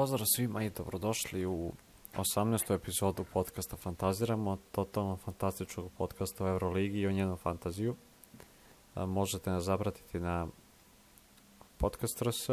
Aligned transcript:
pozdrav 0.00 0.26
svima 0.36 0.62
i 0.62 0.70
dobrodošli 0.70 1.46
u 1.46 1.72
18. 2.16 2.74
epizodu 2.74 3.24
podcasta 3.32 3.76
Fantaziramo, 3.76 4.58
totalno 4.72 5.16
fantastičnog 5.16 5.92
podcasta 5.98 6.44
o 6.44 6.48
Euroligi 6.48 6.98
i 6.98 7.06
o 7.06 7.12
njenom 7.12 7.36
fantaziju. 7.36 7.96
Možete 8.96 9.50
nas 9.50 9.64
zapratiti 9.64 10.20
na 10.20 10.46
podcast 11.78 12.22
RS, 12.22 12.48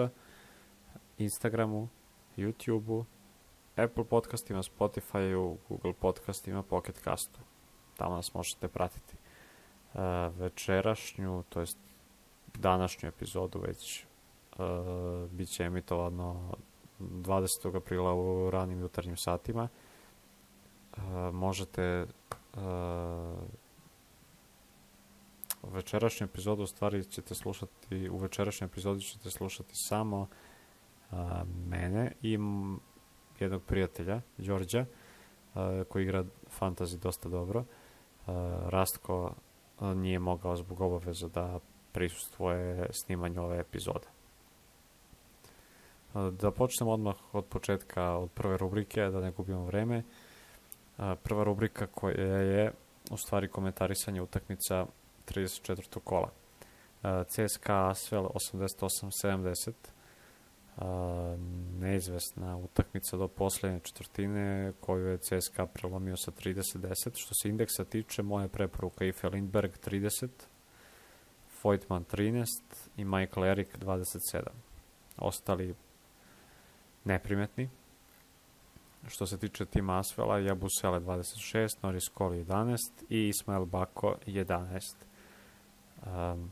Instagramu, 1.17 1.89
YouTubeu, 2.37 3.03
Apple 3.75 4.03
podcastima, 4.03 4.63
Spotifyu, 4.63 5.57
Google 5.69 5.93
podcastima, 5.93 6.63
Pocket 6.63 7.01
Castu. 7.03 7.39
Tamo 7.97 8.15
nas 8.15 8.33
možete 8.33 8.67
pratiti. 8.67 9.15
Večerašnju, 10.37 11.43
to 11.49 11.59
jest 11.59 11.77
današnju 12.57 13.09
epizodu 13.09 13.59
već 13.59 14.05
bit 15.31 15.49
će 15.49 15.63
emitovano 15.63 16.53
20. 16.99 17.77
aprila 17.77 18.13
u 18.15 18.49
ranim 18.51 18.79
jutarnjim 18.79 19.17
satima. 19.17 19.67
Uh, 20.97 21.03
možete 21.33 22.05
uh, 22.53 22.61
večerašnju 25.63 26.25
epizodu 26.25 26.63
u 26.63 26.67
stvari 26.67 27.05
ćete 27.05 27.35
slušati, 27.35 28.09
u 28.09 28.17
večerašnjoj 28.17 28.65
epizodi 28.65 29.01
ćete 29.01 29.29
slušati 29.29 29.75
samo 29.75 30.27
uh, 31.11 31.17
mene 31.67 32.11
i 32.21 32.37
jednog 33.39 33.63
prijatelja, 33.63 34.21
Đorđa, 34.37 34.85
uh, 35.53 35.61
koji 35.89 36.03
igra 36.03 36.25
fantasy 36.59 36.97
dosta 36.97 37.29
dobro. 37.29 37.59
Uh, 37.59 38.33
Rastko 38.69 39.33
uh, 39.79 39.87
nije 39.87 40.19
mogao 40.19 40.55
zbog 40.55 40.81
obaveza 40.81 41.27
da 41.27 41.59
prisustvuje 41.91 42.89
snimanju 42.91 43.43
ove 43.43 43.59
epizode. 43.59 44.07
Da 46.13 46.51
počnemo 46.51 46.91
odmah 46.91 47.15
od 47.31 47.45
početka, 47.45 48.17
od 48.17 48.31
prve 48.31 48.57
rubrike, 48.57 49.01
da 49.01 49.19
ne 49.19 49.31
gubimo 49.31 49.65
vreme. 49.65 50.03
Prva 51.23 51.43
rubrika 51.43 51.87
koja 51.87 52.37
je 52.37 52.71
u 53.11 53.17
stvari 53.17 53.47
komentarisanje 53.47 54.21
utakmica 54.21 54.85
34. 55.25 55.99
kola. 56.03 56.31
CSKA 57.27 57.89
Asvel 57.89 58.23
88-70, 58.23 59.71
neizvesna 61.79 62.57
utakmica 62.57 63.17
do 63.17 63.27
poslednje 63.27 63.79
četvrtine 63.79 64.73
koju 64.79 65.07
je 65.07 65.17
CSKA 65.17 65.65
prelomio 65.65 66.17
sa 66.17 66.31
30-10. 66.31 67.15
Što 67.15 67.33
se 67.33 67.49
indeksa 67.49 67.83
tiče, 67.85 68.23
moja 68.23 68.47
preporuka 68.47 69.05
Ife 69.05 69.29
Lindberg 69.29 69.71
30, 69.85 70.27
Voigtman 71.63 72.05
13 72.05 72.45
i 72.97 73.05
Michael 73.05 73.45
Eric 73.45 73.69
27. 73.79 74.41
Ostali 75.17 75.75
neprimetni. 77.07 77.69
Što 79.07 79.25
se 79.25 79.37
tiče 79.37 79.65
tima 79.65 79.99
Asvela, 79.99 80.39
Jabusele 80.39 80.99
26, 80.99 81.75
Norris 81.81 82.09
Koli 82.09 82.45
11 82.45 82.77
i 83.09 83.27
Ismail 83.27 83.65
Bako 83.65 84.15
11. 84.25 84.95
Um, 86.05 86.51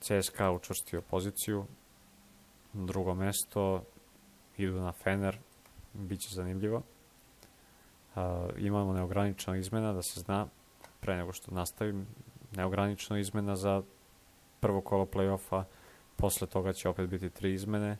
CSKA 0.00 0.50
učvrstio 0.50 1.00
poziciju, 1.00 1.66
drugo 2.72 3.14
mesto, 3.14 3.84
idu 4.56 4.80
na 4.80 4.92
Fener, 4.92 5.38
bit 5.94 6.20
će 6.20 6.34
zanimljivo. 6.34 6.82
Uh, 8.14 8.22
imamo 8.58 8.92
neograničena 8.92 9.56
izmena, 9.56 9.92
da 9.92 10.02
se 10.02 10.20
zna, 10.20 10.46
pre 11.00 11.16
nego 11.16 11.32
što 11.32 11.54
nastavim, 11.54 12.06
neograničena 12.56 13.18
izmena 13.18 13.56
za 13.56 13.82
prvo 14.60 14.80
kolo 14.80 15.04
play-offa, 15.04 15.64
posle 16.16 16.46
toga 16.46 16.72
će 16.72 16.88
opet 16.88 17.08
biti 17.08 17.30
tri 17.30 17.52
izmene, 17.52 17.96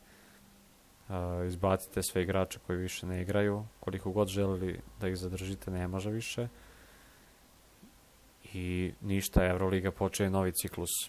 uh, 1.10 1.46
izbacite 1.46 2.02
sve 2.02 2.22
igrače 2.22 2.58
koji 2.66 2.78
više 2.78 3.06
ne 3.06 3.22
igraju, 3.22 3.64
koliko 3.80 4.10
god 4.10 4.28
želeli 4.28 4.80
da 5.00 5.08
ih 5.08 5.16
zadržite, 5.16 5.70
ne 5.70 5.88
može 5.88 6.10
više. 6.10 6.48
I 8.52 8.92
ništa, 9.00 9.46
Euroliga 9.46 9.90
počeje 9.90 10.30
novi 10.30 10.52
ciklus 10.52 10.90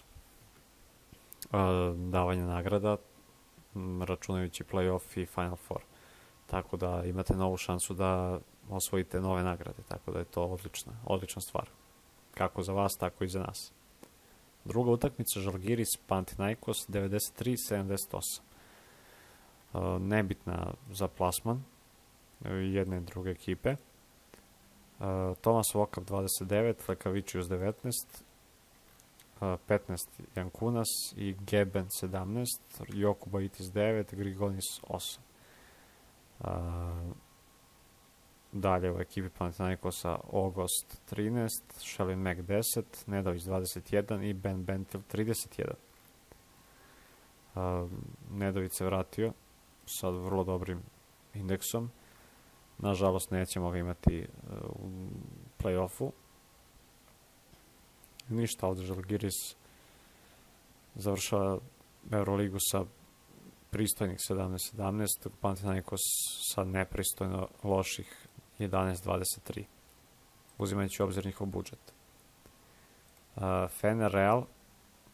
davanja 2.10 2.46
nagrada, 2.46 2.96
računajući 4.06 4.64
playoff 4.64 5.18
i 5.18 5.26
Final 5.26 5.56
Four. 5.56 5.80
Tako 6.46 6.76
da 6.76 7.02
imate 7.04 7.36
novu 7.36 7.56
šansu 7.56 7.94
da 7.94 8.38
osvojite 8.70 9.20
nove 9.20 9.42
nagrade, 9.42 9.82
tako 9.88 10.12
da 10.12 10.18
je 10.18 10.24
to 10.24 10.44
odlična, 10.44 10.92
odlična 11.04 11.42
stvar. 11.42 11.68
Kako 12.34 12.62
za 12.62 12.72
vas, 12.72 12.92
tako 13.00 13.24
i 13.24 13.28
za 13.28 13.40
nas. 13.40 13.72
Druga 14.64 14.90
utakmica 14.90 15.40
Žalgiris 15.40 15.96
Pantinaikos 16.06 16.88
93-78 16.88 18.51
nebitna 20.00 20.74
za 20.92 21.08
plasman 21.08 21.62
jedne 22.72 22.96
i 22.96 23.00
druge 23.00 23.30
ekipe. 23.30 23.76
Tomas 25.40 25.74
Vokap 25.74 26.04
29, 26.04 26.88
Lekavičius 26.88 27.46
19, 27.46 28.22
15 29.40 30.08
Jankunas 30.36 30.88
i 31.16 31.34
Geben 31.46 31.86
17, 32.02 32.46
Jokuba 32.88 33.40
Itis 33.40 33.66
9, 33.66 34.14
Grigonis 34.16 34.80
8. 34.88 35.18
Dalje 38.52 38.92
u 38.92 39.00
ekipi 39.00 39.28
Panathinaikosa 39.38 40.18
Ogost 40.32 41.00
13, 41.10 41.62
Shelin 41.78 42.18
Mac 42.18 42.38
10, 42.38 42.82
Nedović 43.06 43.42
21 43.42 44.22
i 44.30 44.32
Ben 44.32 44.64
Bentil 44.64 45.00
31. 45.12 45.72
Nedović 48.30 48.72
se 48.74 48.84
vratio 48.84 49.32
sa 49.86 50.08
vrlo 50.08 50.44
dobrim 50.44 50.82
indeksom. 51.34 51.90
Nažalost, 52.78 53.30
nećemo 53.30 53.70
ga 53.70 53.78
imati 53.78 54.26
u 54.62 54.88
play-offu. 55.58 56.10
Ništa 58.28 58.66
ovde 58.66 58.82
Žalgiris 58.82 59.56
završava 60.94 61.58
Euroligu 62.10 62.58
sa 62.70 62.84
pristojnih 63.70 64.18
17-17, 64.30 65.28
Panathinaikos 65.40 66.00
sa 66.52 66.64
nepristojno 66.64 67.48
loših 67.62 68.26
11-23, 68.58 69.64
uzimajući 70.58 71.02
obzir 71.02 71.26
njihov 71.26 71.46
budžet. 71.46 71.92
Uh, 73.36 73.42
Fener 73.80 74.12
Real 74.12 74.44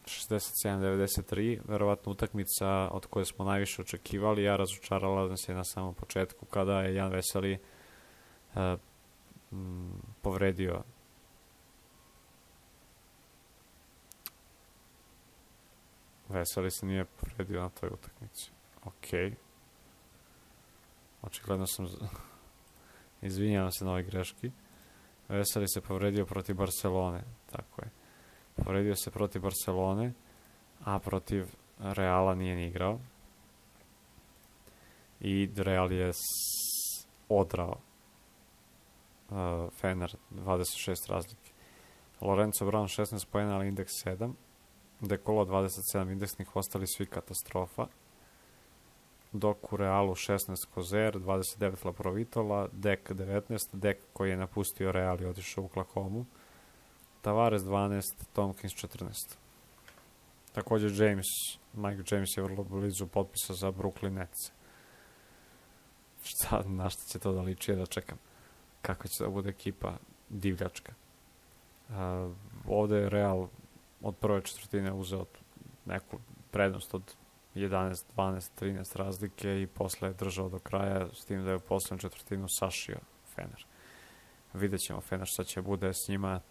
67-93, 0.05 1.59
verovatno 1.67 2.11
utakmica 2.11 2.67
od 2.91 3.05
koje 3.05 3.25
smo 3.25 3.45
najviše 3.45 3.81
očekivali, 3.81 4.43
ja 4.43 4.55
razočarala 4.55 5.27
nas 5.27 5.49
je 5.49 5.55
na 5.55 5.63
samom 5.63 5.93
početku 5.93 6.45
kada 6.45 6.81
je 6.81 6.95
Jan 6.95 7.11
Veseli 7.11 7.59
uh, 8.55 8.79
m, 9.51 9.91
povredio 10.21 10.83
Veseli 16.29 16.71
se 16.71 16.85
nije 16.85 17.05
povredio 17.05 17.61
na 17.61 17.69
toj 17.69 17.89
utakmici. 17.93 18.51
Ok. 18.83 19.35
Očigledno 21.21 21.67
sam... 21.67 21.87
Izvinjavam 23.21 23.71
se 23.71 23.85
na 23.85 23.91
ovoj 23.91 24.03
greški. 24.03 24.51
Veseli 25.29 25.67
se 25.67 25.81
povredio 25.81 26.25
protiv 26.25 26.55
Barcelone. 26.55 27.23
Tako 27.51 27.81
je. 27.81 27.98
Povredio 28.63 28.95
se 28.95 29.11
protiv 29.11 29.41
Barcelone, 29.41 30.13
a 30.85 30.99
protiv 30.99 31.45
Reala 31.79 32.35
nije 32.35 32.55
ni 32.55 32.67
igrao. 32.67 32.99
I 35.19 35.49
Real 35.57 35.91
je 35.91 36.11
odrao 37.29 37.75
uh, 39.29 39.73
Fener 39.73 40.15
26 40.31 41.09
razlike. 41.09 41.51
Lorenzo 42.21 42.65
Brown 42.65 42.87
16 42.87 43.25
pojena, 43.31 43.55
ali 43.55 43.67
indeks 43.67 43.91
7. 44.05 44.33
Dekolo 45.01 45.45
27 45.45 46.11
indeksnih, 46.11 46.55
ostali 46.55 46.87
svi 46.87 47.05
katastrofa. 47.05 47.87
Dok 49.31 49.73
u 49.73 49.77
Realu 49.77 50.15
16 50.15 50.65
Kozer, 50.73 51.15
29 51.15 51.85
Laprovitola, 51.85 52.67
Dek 52.71 53.11
19, 53.11 53.69
Dek 53.73 53.97
koji 54.13 54.29
je 54.29 54.37
napustio 54.37 54.91
Real 54.91 55.21
i 55.21 55.25
otišao 55.25 55.63
u 55.63 55.67
Klakomu. 55.67 56.25
Tavares 57.21 57.61
12, 57.61 58.01
Tompkins 58.33 58.73
14. 58.73 59.35
Takođe 60.53 61.05
James, 61.05 61.25
Mike 61.73 62.15
James 62.15 62.37
je 62.37 62.43
vrlo 62.43 62.63
blizu 62.63 63.07
potpisa 63.07 63.53
za 63.53 63.71
Brooklyn 63.71 64.13
Nets. 64.13 64.51
Šta, 66.23 66.63
na 66.65 66.89
šta 66.89 67.03
će 67.03 67.19
to 67.19 67.33
da 67.33 67.41
liči, 67.41 67.75
da 67.75 67.85
čekam. 67.85 68.17
Kakva 68.81 69.07
će 69.07 69.23
da 69.23 69.29
bude 69.29 69.49
ekipa 69.49 69.97
divljačka. 70.29 70.93
Uh, 71.89 71.95
ovde 72.67 72.95
je 72.95 73.09
Real 73.09 73.47
od 74.01 74.15
prve 74.15 74.41
četvrtine 74.41 74.93
uzeo 74.93 75.25
neku 75.85 76.19
prednost 76.51 76.93
od 76.93 77.15
11, 77.55 77.95
12, 78.15 78.49
13 78.61 78.97
razlike 78.97 79.61
i 79.61 79.67
posle 79.67 80.09
je 80.09 80.13
držao 80.13 80.49
do 80.49 80.59
kraja 80.59 81.07
s 81.13 81.25
tim 81.25 81.43
da 81.43 81.49
je 81.49 81.55
u 81.55 81.59
poslednju 81.59 82.01
četvrtinu 82.01 82.47
sašio 82.59 82.97
Fener. 83.35 83.65
Vidjet 84.53 84.81
ćemo 84.81 85.01
Fener 85.01 85.27
šta 85.27 85.43
će 85.43 85.61
bude 85.61 85.93
s 85.93 86.07
njima 86.07 86.41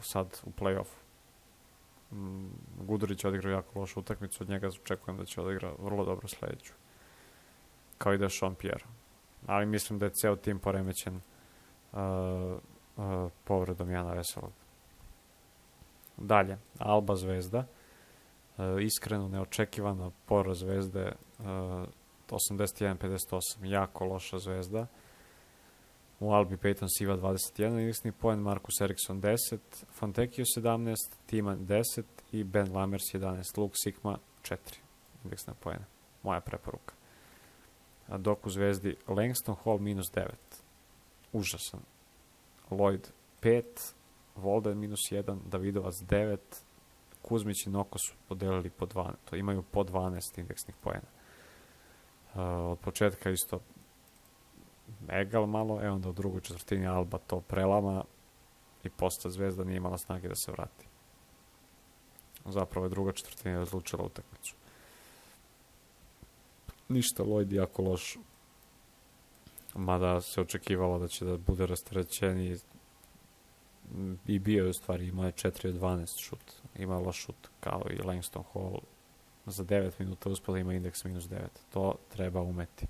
sad 0.00 0.40
u 0.44 0.50
play-offu. 0.50 0.96
Mm, 2.12 2.48
Gudurić 2.86 3.24
odigrao 3.24 3.52
jako 3.52 3.78
lošu 3.78 4.00
utakmicu, 4.00 4.42
od 4.42 4.48
njega 4.48 4.68
očekujem 4.68 5.18
da 5.18 5.24
će 5.24 5.40
odigra 5.40 5.72
vrlo 5.78 6.04
dobro 6.04 6.28
sledeću. 6.28 6.72
kao 7.98 8.14
i 8.14 8.18
da 8.18 8.24
je 8.24 8.30
Sean 8.30 8.54
Pierre. 8.54 8.84
Ali 9.46 9.66
mislim 9.66 9.98
da 9.98 10.06
je 10.06 10.12
ceo 10.14 10.36
tim 10.36 10.58
poremećen 10.58 11.14
uh, 11.16 12.00
uh, 12.96 13.30
povredom 13.44 13.90
Jana 13.90 14.12
Veselog. 14.12 14.52
Dalje, 16.16 16.58
Alba 16.78 17.14
Zvezda. 17.16 17.58
Uh, 17.58 18.64
iskreno, 18.82 19.28
neočekivano 19.28 20.12
poraz 20.26 20.58
Zvezde 20.58 21.12
uh, 21.38 21.44
81-58. 22.30 23.40
Jako 23.62 24.04
loša 24.04 24.38
Zvezda. 24.38 24.86
U 26.20 26.32
Albi 26.32 26.56
Peyton 26.56 26.88
Siva 26.88 27.16
21 27.16 27.80
indeksni 27.80 28.12
poen, 28.12 28.42
Marcus 28.42 28.80
Eriksson 28.80 29.20
10, 29.20 29.58
Fontekio 29.90 30.44
17, 30.44 31.16
Timan 31.26 31.66
10 31.66 32.04
i 32.32 32.44
Ben 32.44 32.72
Lamers 32.72 33.14
11, 33.14 33.56
Luke 33.56 33.74
Sigma 33.84 34.18
4 34.42 34.58
indeksna 35.24 35.54
poena. 35.54 35.84
Moja 36.22 36.40
preporuka. 36.40 36.94
A 38.08 38.18
dok 38.18 38.46
u 38.46 38.50
Zvezdi 38.50 38.96
Langston 39.08 39.56
Hall 39.64 39.78
minus 39.78 40.10
9. 40.14 40.28
Užasan. 41.32 41.80
Lloyd 42.70 43.08
5, 43.40 43.62
Volden 44.36 44.78
minus 44.78 45.00
1, 45.10 45.38
Davidovac 45.46 45.94
9, 46.02 46.38
Kuzmić 47.22 47.66
i 47.66 47.70
Noko 47.70 47.98
su 47.98 48.14
podelili 48.28 48.70
po 48.70 48.86
12, 48.86 49.12
to 49.24 49.36
imaju 49.36 49.62
po 49.62 49.84
12 49.84 50.38
indeksnih 50.38 50.76
poena. 50.80 51.08
Uh, 52.34 52.40
od 52.72 52.78
početka 52.78 53.30
isto 53.30 53.60
Egal 55.12 55.46
malo, 55.46 55.80
e 55.82 55.90
onda 55.90 56.08
u 56.08 56.12
drugoj 56.12 56.40
četvrtini 56.40 56.86
Alba 56.86 57.18
to 57.18 57.40
prelama 57.40 58.04
i 58.84 58.90
posta 58.90 59.30
Zvezda 59.30 59.64
nije 59.64 59.76
imala 59.76 59.98
snage 59.98 60.28
da 60.28 60.34
se 60.34 60.52
vrati. 60.52 60.86
Zapravo 62.44 62.86
je 62.86 62.90
druga 62.90 63.12
četvrtina 63.12 63.58
razlučila 63.58 64.04
utakmicu. 64.04 64.54
Ništa, 66.88 67.24
Lloyd 67.24 67.52
jako 67.52 67.82
loš. 67.82 68.18
Mada 69.74 70.20
se 70.20 70.40
očekivalo 70.40 70.98
da 70.98 71.08
će 71.08 71.24
da 71.24 71.36
bude 71.36 71.66
rasterećen 71.66 72.40
i, 74.26 74.38
bio 74.38 74.64
je 74.64 74.70
u 74.70 74.72
stvari, 74.72 75.06
imao 75.08 75.26
je 75.26 75.32
4 75.32 75.68
od 75.68 75.74
12 75.74 76.20
šut. 76.20 76.52
Ima 76.78 76.98
loš 76.98 77.16
šut, 77.16 77.48
kao 77.60 77.82
i 77.90 78.02
Langston 78.02 78.44
Hall. 78.52 78.80
Za 79.46 79.64
9 79.64 79.92
minuta 79.98 80.30
uspela 80.30 80.58
ima 80.58 80.74
indeks 80.74 81.04
minus 81.04 81.24
9. 81.24 81.38
To 81.72 81.94
treba 82.08 82.40
umeti. 82.40 82.86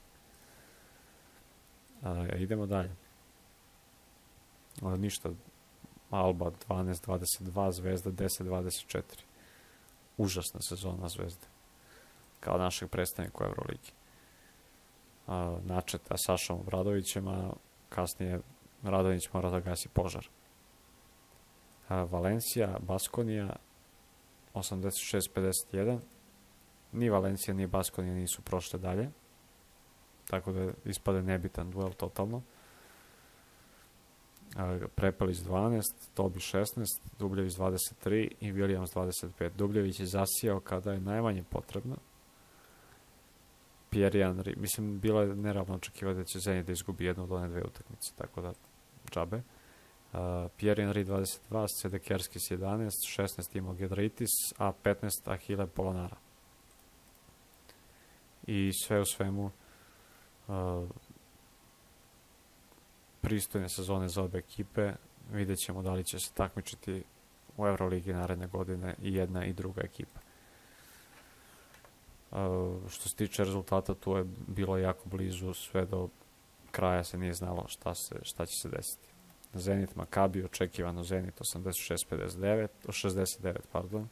A, 2.03 2.27
idemo 2.37 2.67
dalje. 2.67 2.91
A, 4.83 4.97
ništa. 4.97 5.31
Alba 6.11 6.51
12-22, 6.69 7.73
Zvezda 7.73 8.11
10-24. 8.11 9.03
Užasna 10.17 10.61
sezona 10.61 11.09
Zvezde. 11.09 11.47
Kao 12.41 12.59
našeg 12.59 12.89
predstavnika 12.89 13.45
u 13.45 13.47
Euroligi. 13.47 13.93
A, 15.27 15.59
načeta 15.65 16.15
Sašom 16.17 16.61
Obradovićem, 16.61 17.29
a 17.29 17.53
kasnije 17.89 18.41
Radović 18.83 19.33
mora 19.33 19.51
da 19.51 19.61
gasi 19.61 19.89
požar. 19.89 20.29
A, 21.89 22.03
Valencija, 22.03 22.79
Baskonija 22.81 23.57
86-51. 24.55 25.99
Ni 26.93 27.11
Valencija, 27.11 27.55
ni 27.55 27.67
Baskonija 27.67 28.15
nisu 28.15 28.43
prošle 28.43 28.79
dalje 28.79 29.11
tako 30.31 30.53
da 30.53 30.73
ispade 30.85 31.23
nebitan 31.23 31.71
duel 31.71 31.93
totalno. 31.93 32.43
Prepelić 34.95 35.39
12, 35.39 35.83
Tobi 36.15 36.41
16, 36.41 36.67
Dubljević 37.19 37.55
23 37.55 38.31
i 38.41 38.53
Williams 38.53 38.95
25. 38.95 39.51
Dubljević 39.57 40.01
je 40.01 40.07
zasijao 40.07 40.61
kada 40.61 40.93
je 40.93 41.01
najmanje 41.01 41.45
potrebno. 41.51 41.97
Pierre 43.91 44.19
Henry, 44.19 44.57
mislim, 44.57 45.01
bilo 45.01 45.21
je 45.21 45.37
neravno 45.37 45.75
očekivati 45.75 46.19
da 46.19 46.25
će 46.25 46.39
Zenit 46.39 46.67
da 46.67 46.73
izgubi 46.73 47.05
jednu 47.05 47.25
od 47.25 47.33
one 47.33 47.49
dve 47.49 47.63
utakmice, 47.63 48.13
tako 48.17 48.41
da 48.41 48.53
džabe. 49.11 49.37
Uh, 49.37 50.19
Pierre 50.57 50.85
Henry 50.85 51.05
22, 51.05 51.67
Sedekerskis 51.81 52.43
11, 52.51 52.91
16 53.19 53.59
imao 53.59 53.75
Gedritis, 53.75 54.31
a 54.59 54.73
15 54.85 55.09
Ahile 55.25 55.67
Polonara. 55.67 56.17
I 58.47 58.73
sve 58.73 59.01
u 59.01 59.05
svemu 59.05 59.51
pristojne 63.21 63.69
sezone 63.69 64.09
za 64.09 64.23
obe 64.23 64.39
ekipe. 64.39 64.93
Vidjet 65.33 65.59
ćemo 65.59 65.83
da 65.83 65.93
li 65.93 66.05
će 66.05 66.19
se 66.19 66.33
takmičiti 66.33 67.05
u 67.57 67.67
Euroligi 67.67 68.13
naredne 68.13 68.47
godine 68.47 68.95
i 69.03 69.15
jedna 69.15 69.45
i 69.45 69.53
druga 69.53 69.81
ekipa. 69.85 70.21
Uh, 72.31 72.91
što 72.91 73.09
se 73.09 73.17
tiče 73.17 73.45
rezultata, 73.45 73.95
tu 73.95 74.17
je 74.17 74.25
bilo 74.47 74.79
jako 74.79 75.09
blizu, 75.09 75.55
sve 75.55 75.87
do 75.87 76.09
kraja 76.71 77.05
se 77.05 77.19
nije 77.19 77.35
znalo 77.35 77.65
šta, 77.69 77.95
se, 77.95 78.17
šta 78.23 78.47
će 78.47 78.61
se 78.61 78.69
desiti. 78.69 79.09
Zenit 79.55 79.97
Makabi, 79.97 80.45
očekivano 80.45 81.05
Zenit 81.05 81.41
86-59, 81.41 82.69
69, 82.87 83.57
pardon. 83.73 84.09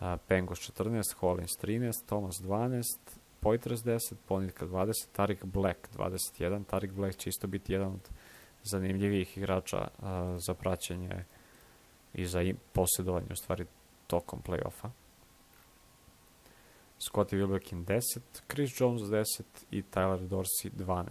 Uh, 0.00 0.06
Pengos 0.28 0.58
14, 0.58 1.14
Hollins 1.14 1.58
13, 1.58 2.06
Thomas 2.06 2.40
12, 2.40 2.96
Poitras 3.40 3.84
10, 3.84 4.14
Ponitka 4.28 4.66
20, 4.66 4.92
Tarik 5.12 5.44
Black 5.44 5.88
21. 5.96 6.64
Tarik 6.64 6.92
Black 6.92 7.16
će 7.16 7.28
isto 7.28 7.46
biti 7.46 7.72
jedan 7.72 7.92
od 7.92 8.10
zanimljivijih 8.62 9.38
igrača 9.38 9.88
a, 10.02 10.36
za 10.46 10.54
praćenje 10.54 11.24
i 12.14 12.26
za 12.26 12.40
posjedovanje 12.72 13.26
u 13.30 13.36
stvari 13.36 13.66
tokom 14.06 14.42
play-offa. 14.42 14.90
Scotty 16.98 17.36
Wilbekin 17.36 17.84
10, 17.84 18.20
Chris 18.50 18.80
Jones 18.80 19.02
10 19.02 19.42
i 19.70 19.82
Tyler 19.82 20.28
Dorsey 20.28 20.70
12 20.70 21.06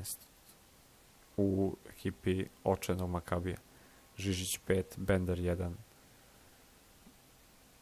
u 1.37 1.75
ekipi 1.89 2.45
očenog 2.63 3.09
Makabija. 3.09 3.57
Žižić 4.17 4.59
5, 4.67 4.83
Bender 4.97 5.37
1. 5.37 5.71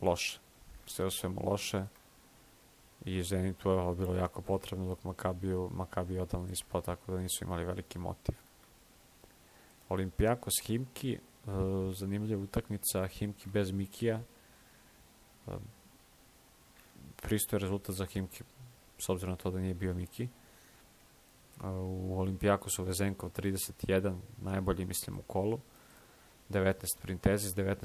Loše. 0.02 0.40
Sve 0.86 1.06
o 1.06 1.12
svemu 1.12 1.42
loše 1.44 1.86
i 3.06 3.24
Zenitu 3.24 3.70
je 3.70 3.96
bilo 3.96 4.16
jako 4.16 4.42
potrebno 4.42 4.88
dok 4.88 5.04
Makabiju, 5.04 5.70
Makabiju 5.74 6.22
odavno 6.22 6.48
ispao 6.52 6.82
tako 6.82 7.12
da 7.12 7.22
nisu 7.22 7.44
imali 7.44 7.66
veliki 7.66 8.00
motiv. 8.00 8.36
Olimpijakos 9.90 10.54
Himki, 10.64 11.14
e, 11.14 11.20
zanimljiva 11.94 12.42
utakmica 12.42 13.08
Himki 13.08 13.50
bez 13.50 13.72
Mikija. 13.72 14.22
E, 15.48 15.52
pristoje 17.22 17.60
rezultat 17.60 17.96
za 17.96 18.06
Himki 18.06 18.44
s 18.98 19.10
obzirom 19.10 19.32
na 19.32 19.38
to 19.38 19.52
da 19.52 19.60
nije 19.60 19.74
bio 19.74 19.94
Miki. 19.94 20.24
E, 20.24 20.30
u 21.68 22.20
Olimpijakosu 22.20 22.84
Vezenkov 22.84 23.30
31, 23.30 24.18
najbolji 24.42 24.86
mislim 24.86 25.20
u 25.20 25.22
kolu. 25.22 25.60
19 26.50 26.74
Printezis, 27.02 27.56
19 27.56 27.76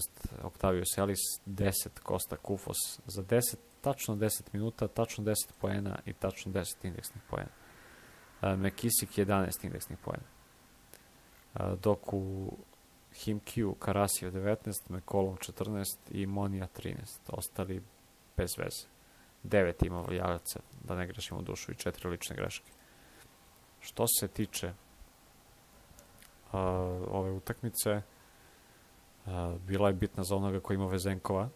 Octavio 0.42 0.85
Selis, 0.95 1.18
10 1.47 1.88
Costa 2.06 2.37
Kufos 2.37 3.00
za 3.06 3.23
10 3.23 3.56
tačno 3.80 4.16
10 4.16 4.42
minuta, 4.52 4.88
tačno 4.88 5.25
10 5.25 5.34
poena 5.60 5.99
i 6.06 6.12
tačno 6.12 6.52
10 6.52 6.64
indeksnih 6.82 7.22
poena. 7.30 7.50
Mekisik 8.56 9.10
11 9.18 9.64
indeksnih 9.64 9.99
poena. 10.04 10.26
Dok 11.82 12.12
u 12.12 12.52
Himkiju 13.14 13.75
Karasio 13.75 14.30
19, 14.30 14.56
Mekolom 14.88 15.37
14 15.37 15.84
i 16.10 16.26
Monija 16.26 16.68
13. 16.76 16.94
Ostali 17.28 17.82
bez 18.37 18.50
veze. 18.58 18.87
9 19.44 19.87
ima 19.87 20.00
Valjavaca, 20.00 20.60
da 20.84 20.94
ne 20.94 21.06
grešimo 21.06 21.42
dušu, 21.42 21.72
i 21.72 21.75
4 21.75 22.08
lične 22.08 22.37
greške. 22.37 22.72
Što 23.80 24.06
se 24.20 24.28
tiče 24.28 24.66
uh, 24.66 24.75
ove 27.10 27.30
utakmice, 27.30 27.90
uh, 29.26 29.32
bila 29.66 29.88
je 29.88 29.94
bitna 29.94 30.25
za 30.25 30.37
onoga 30.37 30.60
koji 30.60 30.75
ima 30.75 30.87
Vezenkova, 30.87 31.49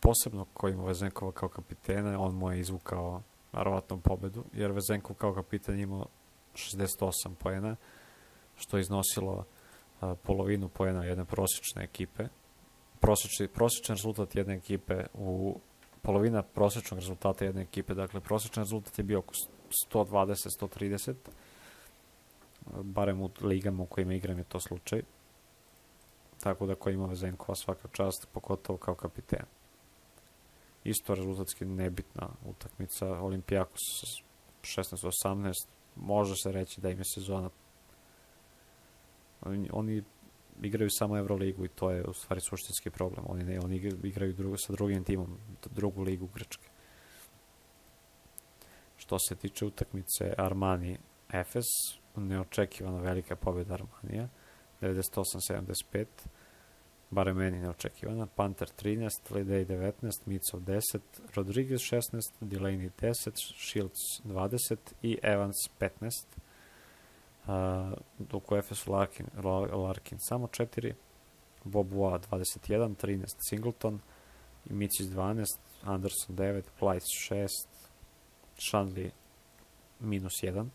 posebno 0.00 0.46
koji 0.52 0.72
ima 0.72 0.84
Vezenkova 0.84 1.32
kao 1.32 1.48
kapitena, 1.48 2.20
on 2.20 2.34
mu 2.34 2.50
je 2.50 2.60
izvukao 2.60 3.22
narovatno 3.52 4.00
pobedu, 4.00 4.44
jer 4.52 4.72
Vezenkov 4.72 5.16
kao 5.16 5.34
kapitan 5.34 5.78
imao 5.78 6.06
68 6.54 7.34
poena, 7.34 7.76
što 8.56 8.76
je 8.76 8.80
iznosilo 8.80 9.44
a, 10.00 10.14
polovinu 10.14 10.68
poena 10.68 11.04
jedne 11.04 11.24
prosječne 11.24 11.84
ekipe. 11.84 12.24
Prosječni, 13.00 13.48
prosječan 13.48 13.96
rezultat 13.96 14.34
jedne 14.34 14.54
ekipe 14.54 15.04
u 15.14 15.58
polovina 16.02 16.42
prosječnog 16.42 17.00
rezultata 17.00 17.44
jedne 17.44 17.62
ekipe, 17.62 17.94
dakle 17.94 18.20
prosječan 18.20 18.64
rezultat 18.64 18.98
je 18.98 19.04
bio 19.04 19.18
oko 19.18 19.34
120-130, 19.92 21.14
barem 22.82 23.22
u 23.22 23.30
ligama 23.40 23.82
u 23.82 23.86
kojima 23.86 24.14
igram 24.14 24.38
je 24.38 24.44
to 24.44 24.60
slučaj. 24.60 25.02
Tako 26.40 26.66
da 26.66 26.74
ko 26.74 26.90
ima 26.90 27.06
Vezenkova 27.06 27.56
svaka 27.56 27.88
čast, 27.88 28.28
pogotovo 28.32 28.78
kao 28.78 28.94
kapiten 28.94 29.44
isto 30.84 31.14
rezultatski 31.14 31.64
nebitna 31.64 32.28
utakmica. 32.44 33.06
Olimpijakos 33.06 33.80
16-18 34.62 35.52
može 35.96 36.34
se 36.42 36.52
reći 36.52 36.80
da 36.80 36.90
im 36.90 36.98
je 36.98 37.04
sezona 37.04 37.50
oni, 39.72 40.02
igraju 40.62 40.90
samo 40.90 41.18
Euroligu 41.18 41.64
i 41.64 41.68
to 41.68 41.90
je 41.90 42.04
u 42.04 42.12
stvari 42.12 42.40
suštinski 42.40 42.90
problem. 42.90 43.24
Oni 43.28 43.44
ne 43.44 43.60
oni 43.60 43.76
igraju 44.02 44.32
drugo, 44.32 44.56
sa 44.56 44.72
drugim 44.72 45.04
timom 45.04 45.38
drugu 45.70 46.02
ligu 46.02 46.28
Grčke. 46.34 46.68
Što 48.96 49.18
se 49.18 49.36
tiče 49.36 49.66
utakmice 49.66 50.34
Armani 50.38 50.98
Efes, 51.32 51.66
neočekivano 52.16 52.98
velika 52.98 53.36
pobjeda 53.36 53.74
Armanija, 53.74 54.28
98-75, 54.80 56.06
barem 57.10 57.36
meni 57.36 57.58
neočekivana, 57.58 58.26
Panter 58.26 58.68
13, 58.68 59.30
Lidej 59.34 59.64
19, 59.64 60.26
Micov 60.26 60.60
10, 60.60 61.00
Rodriguez 61.34 61.80
16, 61.80 62.38
Delaney 62.40 62.90
10, 63.00 63.32
Shields 63.58 64.22
20 64.24 64.76
i 65.02 65.18
Evans 65.22 65.68
15, 65.78 66.26
uh, 67.46 67.92
dok 68.18 68.52
u 68.52 68.56
Efesu 68.56 68.92
Larkin, 68.92 69.26
Larkin 69.72 70.18
samo 70.18 70.46
4, 70.46 70.94
Bob 71.64 71.86
Boa 71.86 72.18
21, 72.18 72.94
13 72.96 73.36
Singleton, 73.48 74.00
i 74.70 74.72
Micis 74.72 75.06
12, 75.06 75.58
Anderson 75.82 76.36
9, 76.36 76.62
Plyce 76.80 77.06
6, 77.30 77.66
Shandley 78.58 79.10
minus 80.00 80.42
1, 80.42 80.68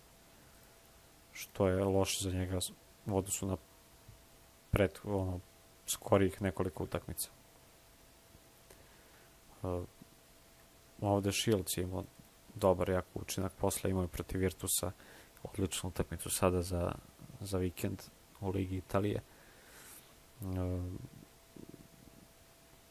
što 1.31 1.67
je 1.67 1.83
loše 1.83 2.29
za 2.29 2.37
njega 2.37 2.59
u 3.05 3.17
odnosu 3.17 3.47
na 3.47 3.57
pred, 4.71 4.91
ono, 5.03 5.39
skorijih 5.85 6.41
nekoliko 6.41 6.83
utakmica. 6.83 7.29
Uh, 9.63 9.83
ovde 11.01 11.31
Shields 11.31 11.77
je 11.77 11.83
imao 11.83 12.03
dobar 12.55 12.89
jak 12.89 13.05
učinak, 13.13 13.53
posle 13.53 13.89
imao 13.89 14.03
je 14.03 14.07
protiv 14.07 14.39
Virtusa 14.39 14.91
odličnu 15.43 15.89
utakmicu 15.89 16.29
sada 16.29 16.61
za, 16.61 16.91
za 17.39 17.57
vikend 17.57 18.01
u 18.41 18.49
Ligi 18.49 18.77
Italije. 18.77 19.21
Uh, 20.41 20.83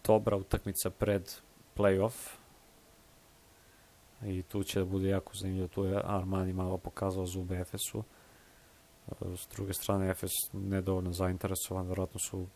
dobra 0.04 0.36
utakmica 0.36 0.90
pred 0.90 1.32
playoff 1.76 2.36
i 4.22 4.42
tu 4.42 4.64
će 4.64 4.78
da 4.78 4.84
bude 4.84 5.08
jako 5.08 5.34
zanimljivo, 5.34 5.68
tu 5.68 5.84
je 5.84 6.00
Armani 6.04 6.52
malo 6.52 6.78
pokazao 6.78 7.26
zube 7.26 7.60
Efesu. 7.60 8.02
Uh, 9.06 9.38
s 9.38 9.48
druge 9.48 9.72
strane, 9.72 10.10
Efes 10.10 10.30
nedovoljno 10.52 11.12
zainteresovan, 11.12 11.86
verovatno 11.86 12.20
su 12.20 12.46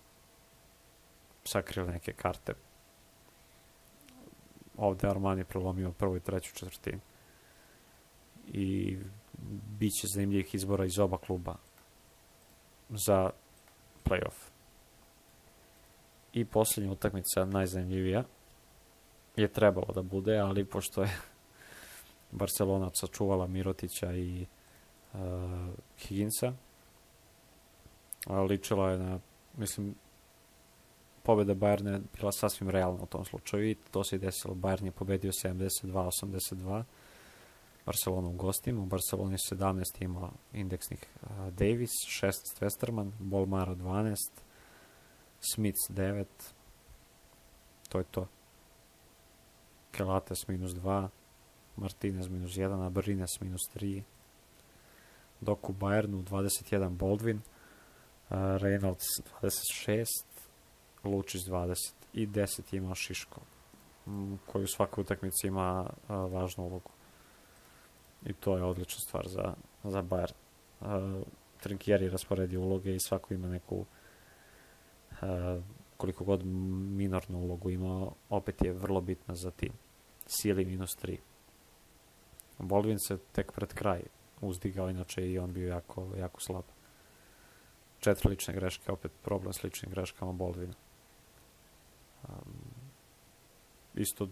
sakrili 1.44 1.92
neke 1.92 2.12
karte. 2.12 2.54
Ovde 4.76 5.08
Armani 5.08 5.44
prelomio 5.44 5.92
prvu 5.92 6.16
i 6.16 6.20
treću 6.20 6.54
četvrtinu. 6.54 7.00
I 8.46 8.98
bit 9.78 9.92
će 10.00 10.06
zanimljivih 10.14 10.54
izbora 10.54 10.84
iz 10.84 10.98
oba 10.98 11.18
kluba 11.18 11.54
za 12.88 13.30
playoff. 14.04 14.50
I 16.32 16.44
poslednja 16.44 16.92
utakmica, 16.92 17.44
najzanimljivija, 17.44 18.24
je 19.36 19.48
trebalo 19.48 19.92
da 19.94 20.02
bude, 20.02 20.38
ali 20.38 20.64
pošto 20.64 21.02
je 21.02 21.10
Barcelona 22.40 22.90
sačuvala 22.94 23.46
Mirotića 23.46 24.12
i 24.12 24.46
uh, 25.12 25.20
Higginsa, 25.98 26.52
ličila 28.48 28.90
je 28.90 28.98
na, 28.98 29.20
mislim, 29.56 29.94
pobeda 31.28 31.54
Bayerna 31.54 31.90
je 31.90 32.00
bila 32.16 32.32
sasvim 32.32 32.70
realna 32.70 33.02
u 33.02 33.06
tom 33.06 33.24
slučaju 33.24 33.70
i 33.70 33.74
to 33.74 34.04
se 34.04 34.16
i 34.16 34.18
desilo. 34.18 34.54
Bayern 34.54 34.84
je 34.84 34.90
pobedio 34.90 35.32
72-82 35.32 36.82
Barcelonu 37.86 38.28
u 38.28 38.32
gostima. 38.32 38.82
U 38.82 38.86
Barceloni 38.86 39.36
17 39.52 39.82
ima 40.00 40.30
indeksnih 40.52 41.04
Davis, 41.50 41.90
16 42.22 42.32
Westerman, 42.60 43.10
Bolmaro 43.18 43.74
12, 43.74 44.16
Smith 45.40 45.78
9, 45.90 46.24
to 47.88 47.98
je 47.98 48.04
to. 48.04 48.26
Kelates 49.92 50.48
minus 50.48 50.72
2, 50.72 51.08
Martinez 51.76 52.28
minus 52.28 52.56
1, 52.56 52.86
Abrines 52.86 53.40
minus 53.40 53.62
3, 53.74 54.02
dok 55.40 55.70
u 55.70 55.72
Bayernu 55.72 56.24
21 56.24 56.88
Baldwin, 56.88 57.40
Reynolds 58.30 59.06
26, 59.42 60.37
Lučić 61.04 61.42
20 61.42 61.92
i 62.12 62.26
10 62.26 62.76
ima 62.76 62.94
Šiško, 62.94 63.40
koji 64.46 64.64
u 64.64 64.68
svakoj 64.68 65.02
utakmici 65.02 65.46
ima 65.46 65.82
uh, 65.82 66.32
važnu 66.32 66.64
ulogu. 66.64 66.90
I 68.26 68.32
to 68.32 68.56
je 68.56 68.64
odlična 68.64 69.00
stvar 69.00 69.28
za, 69.28 69.54
za 69.84 70.02
Bayern. 70.02 70.34
Trinkieri 71.60 72.08
rasporedi 72.08 72.56
uloge 72.56 72.94
i 72.94 73.00
svako 73.00 73.34
ima 73.34 73.48
neku 73.48 73.76
uh, 73.76 73.86
koliko 75.98 76.24
god 76.24 76.44
minornu 76.44 77.38
ulogu 77.38 77.70
ima, 77.70 78.10
opet 78.30 78.62
je 78.64 78.72
vrlo 78.72 79.00
bitna 79.00 79.34
za 79.34 79.50
tim. 79.50 79.72
Sili 80.26 80.64
minus 80.64 80.96
3. 81.02 81.18
Baldwin 82.58 82.98
se 82.98 83.18
tek 83.32 83.52
pred 83.52 83.74
kraj 83.74 84.02
uzdigao, 84.40 84.90
inače 84.90 85.30
i 85.30 85.38
on 85.38 85.52
bio 85.52 85.68
jako, 85.68 86.12
jako 86.16 86.40
slab. 86.40 86.64
Četiri 87.98 88.30
lične 88.30 88.54
greške, 88.54 88.92
opet 88.92 89.12
problem 89.22 89.52
s 89.52 89.62
ličnim 89.62 89.90
greškama 89.90 90.32
Baldwina. 90.32 90.74
Um, 92.28 92.54
isto 93.94 94.28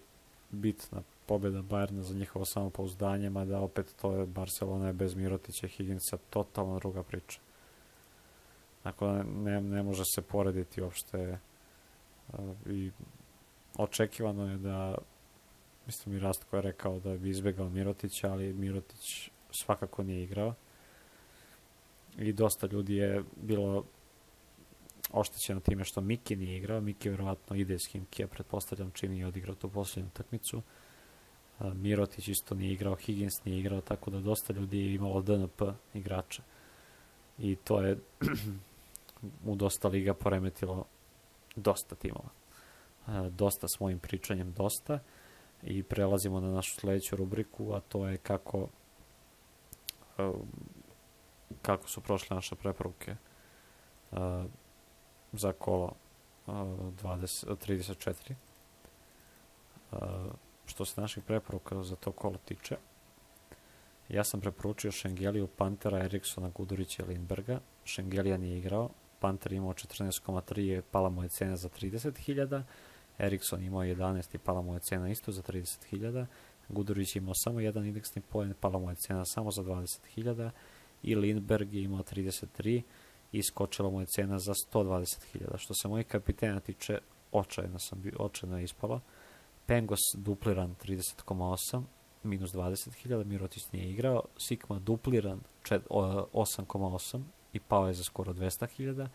bitna 0.51 1.03
pobjeda 1.27 1.63
Bayerna 1.63 2.01
za 2.01 2.15
njihovo 2.15 2.45
samopouzdanje, 2.45 3.31
mada 3.31 3.61
opet 3.61 3.95
to 4.01 4.17
je 4.17 4.27
Barcelona 4.27 4.87
je 4.87 4.93
bez 4.93 5.15
Mirotića 5.15 5.67
i 5.67 5.71
Higginsa 5.71 6.17
totalno 6.31 6.79
druga 6.79 7.03
priča. 7.03 7.41
Dakle, 8.85 9.25
ne, 9.25 9.61
ne 9.61 9.83
može 9.83 10.05
se 10.05 10.23
porediti 10.23 10.83
uopšte 10.83 11.39
uh, 12.29 12.39
i 12.67 12.91
očekivano 13.77 14.51
je 14.51 14.57
da 14.57 14.99
mislim 15.87 16.17
i 16.17 16.21
Rastko 16.21 16.57
je 16.57 16.63
rekao 16.63 17.01
da 17.01 17.17
bi 17.17 17.31
izbegao 17.31 17.69
Mirotića, 17.69 18.33
ali 18.33 18.53
Mirotić 18.53 19.31
svakako 19.51 20.03
nije 20.03 20.23
igrao 20.23 20.55
i 22.19 22.33
dosta 22.33 22.67
ljudi 22.67 22.97
je 22.97 23.25
bilo 23.37 23.85
oštećeno 25.13 25.61
time 25.61 25.85
što 25.85 26.01
Miki 26.01 26.37
nije 26.37 26.57
igrao. 26.57 26.81
Miki 26.81 27.09
verovatno 27.09 27.57
ide 27.57 27.79
s 27.79 27.87
Himkija, 27.87 28.29
pretpostavljam 28.29 28.91
čim 28.91 29.13
je 29.13 29.27
odigrao 29.27 29.55
tu 29.55 29.69
posljednju 29.69 30.09
utakmicu. 30.09 30.63
Mirotić 31.61 32.29
isto 32.29 32.55
nije 32.55 32.73
igrao, 32.73 32.97
Higgins 32.97 33.45
nije 33.45 33.61
igrao, 33.61 33.81
tako 33.81 34.11
da 34.11 34.21
dosta 34.21 34.53
ljudi 34.53 34.79
je 34.79 34.95
imalo 34.95 35.23
DNP 35.23 35.63
igrača. 35.95 36.43
I 37.39 37.57
to 37.57 37.81
je 37.81 37.99
u 39.51 39.55
dosta 39.55 39.89
liga 39.89 40.15
poremetilo 40.15 40.85
dosta 41.57 41.95
timova. 41.95 42.29
Dosta 43.31 43.69
s 43.69 43.81
mojim 43.81 43.99
pričanjem, 43.99 44.53
dosta. 44.53 44.99
I 45.63 45.83
prelazimo 45.83 46.41
na 46.41 46.51
našu 46.51 46.75
sledeću 46.75 47.17
rubriku, 47.17 47.73
a 47.73 47.81
to 47.81 48.09
je 48.09 48.17
kako 48.17 48.69
kako 51.63 51.89
su 51.89 52.01
prošle 52.01 52.35
naše 52.35 52.55
preporuke 52.55 53.17
za 55.39 55.53
kolo 55.53 55.93
20, 56.47 57.57
34. 57.67 58.35
Što 60.67 60.85
se 60.85 61.01
naših 61.01 61.25
preporuka 61.25 61.83
za 61.83 61.97
to 61.97 62.13
kolo 62.13 62.39
tiče, 62.45 62.77
ja 64.09 64.25
sam 64.25 64.41
preporučio 64.41 64.93
Šengeliju, 64.93 65.47
Pantera, 65.47 66.05
Eriksona, 66.05 66.51
Gudurića 66.55 67.03
i 67.03 67.07
Lindberga. 67.07 67.61
Šengelija 67.85 68.37
nije 68.37 68.59
igrao, 68.59 68.91
Panter 69.21 69.53
imao 69.53 69.73
14,3 69.73 70.79
i 70.79 70.83
pala 70.83 71.09
mu 71.09 71.23
je 71.23 71.29
cena 71.29 71.57
za 71.57 71.69
30.000, 71.69 72.63
Erikson 73.19 73.63
imao 73.63 73.83
11 73.83 74.35
i 74.35 74.39
pala 74.39 74.63
mu 74.63 74.75
je 74.75 74.81
cena 74.81 75.09
isto 75.09 75.33
za 75.33 75.43
30.000, 75.43 76.27
Gudurić 76.69 77.17
imao 77.17 77.35
samo 77.35 77.61
jedan 77.61 77.87
indeksni 77.87 78.23
poen, 78.23 78.55
pala 78.61 78.79
mu 78.79 78.91
je 78.91 78.97
cena 78.97 79.25
samo 79.25 79.51
za 79.51 79.63
20.000 79.63 80.51
i 81.03 81.15
Lindberg 81.15 81.75
je 81.75 81.83
imao 81.83 82.03
33 82.03 82.83
i 83.33 83.43
skočila 83.43 83.91
mu 83.91 84.01
je 84.01 84.07
cena 84.07 84.39
za 84.39 84.53
120.000. 84.73 85.57
Što 85.57 85.75
se 85.75 85.89
mojih 85.89 86.07
kapitena 86.07 86.61
tiče, 86.61 86.99
očajno 87.33 87.79
sam 87.79 88.03
bio, 88.03 88.13
očajno 88.19 88.59
je 88.59 88.65
ispala. 88.65 89.01
Pengos 89.67 90.01
dupliran 90.15 90.75
30,8, 90.85 91.83
minus 92.23 92.53
20.000, 92.53 93.25
Mirotić 93.25 93.73
nije 93.73 93.91
igrao. 93.91 94.23
Sigma 94.39 94.79
dupliran 94.79 95.41
8,8 95.69 97.23
i 97.53 97.61
pao 97.61 97.87
je 97.87 97.95
za 97.95 98.05
skoro 98.05 98.33
200.000. 98.33 99.09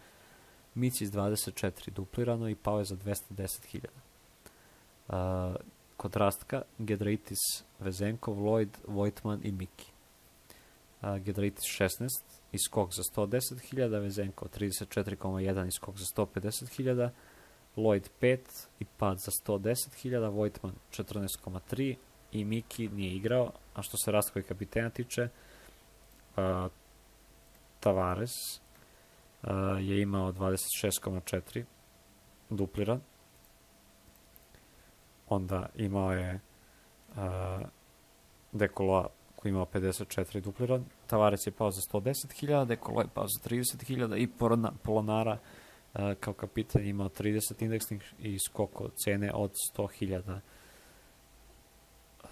Micis 0.75 1.10
24 1.10 1.89
duplirano 1.89 2.50
i 2.50 2.56
pao 2.56 2.80
je 2.80 2.86
za 2.86 2.96
210.000. 2.96 3.86
Uh, 5.08 5.56
kod 5.98 6.15
Rastka, 6.15 6.62
Gedraitis, 6.77 7.39
Vezenkov, 7.80 8.36
Lloyd, 8.36 8.70
Vojtman 8.88 9.39
i 9.44 9.51
Miki. 9.51 9.91
Uh, 11.01 11.18
Gedraitis 11.18 11.63
16, 11.63 12.08
i 12.51 12.58
skok 12.58 12.93
za 12.93 13.03
110.000, 13.03 14.00
Vezenko 14.01 14.48
34,1 14.48 15.67
i 15.67 15.72
skok 15.72 15.98
za 15.98 16.05
150.000, 16.05 17.10
Lloyd 17.75 18.10
5 18.22 18.38
i 18.79 18.86
pad 18.86 19.17
za 19.20 19.31
110.000, 19.46 20.29
Vojtman 20.29 20.74
14,3 20.91 21.96
i 22.31 22.46
Miki 22.46 22.89
nije 22.89 23.15
igrao, 23.15 23.51
a 23.74 23.81
što 23.81 23.98
se 23.98 24.12
Rastkovi 24.12 24.43
kapitena 24.43 24.89
tiče, 24.89 25.29
uh, 26.38 26.72
Tavares 27.79 28.31
uh, 28.55 29.50
je 29.79 30.01
imao 30.01 30.31
26,4 30.31 31.63
dupliran, 32.50 33.01
onda 35.27 35.70
imao 35.75 36.12
je 36.12 36.39
uh, 37.15 37.22
Dekoloa 38.51 39.08
koji 39.41 39.50
imao 39.50 39.65
54 39.74 40.41
dupliran, 40.41 40.86
Tavares 41.07 41.48
je 41.48 41.51
pao 41.51 41.71
za 41.71 41.81
110.000, 41.81 42.65
Dekolo 42.65 43.01
je 43.01 43.07
pao 43.13 43.27
za 43.27 43.50
30.000 43.50 44.17
i 44.17 44.29
Polonara 44.83 45.38
uh, 45.93 46.00
kao 46.19 46.33
kapitan 46.33 46.86
imao 46.86 47.10
30 47.10 47.63
indeksnih 47.63 48.13
i 48.19 48.39
skoko 48.39 48.89
cene 48.89 49.31
od 49.33 49.51
100.000. 49.75 50.39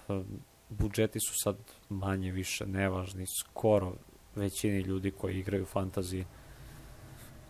Uh, 0.07 0.25
budžeti 0.69 1.19
su 1.19 1.33
sad 1.43 1.57
manje 1.89 2.31
više 2.31 2.65
nevažni, 2.65 3.25
skoro 3.39 3.93
većini 4.35 4.79
ljudi 4.79 5.11
koji 5.11 5.39
igraju 5.39 5.65
fantasy 5.65 6.23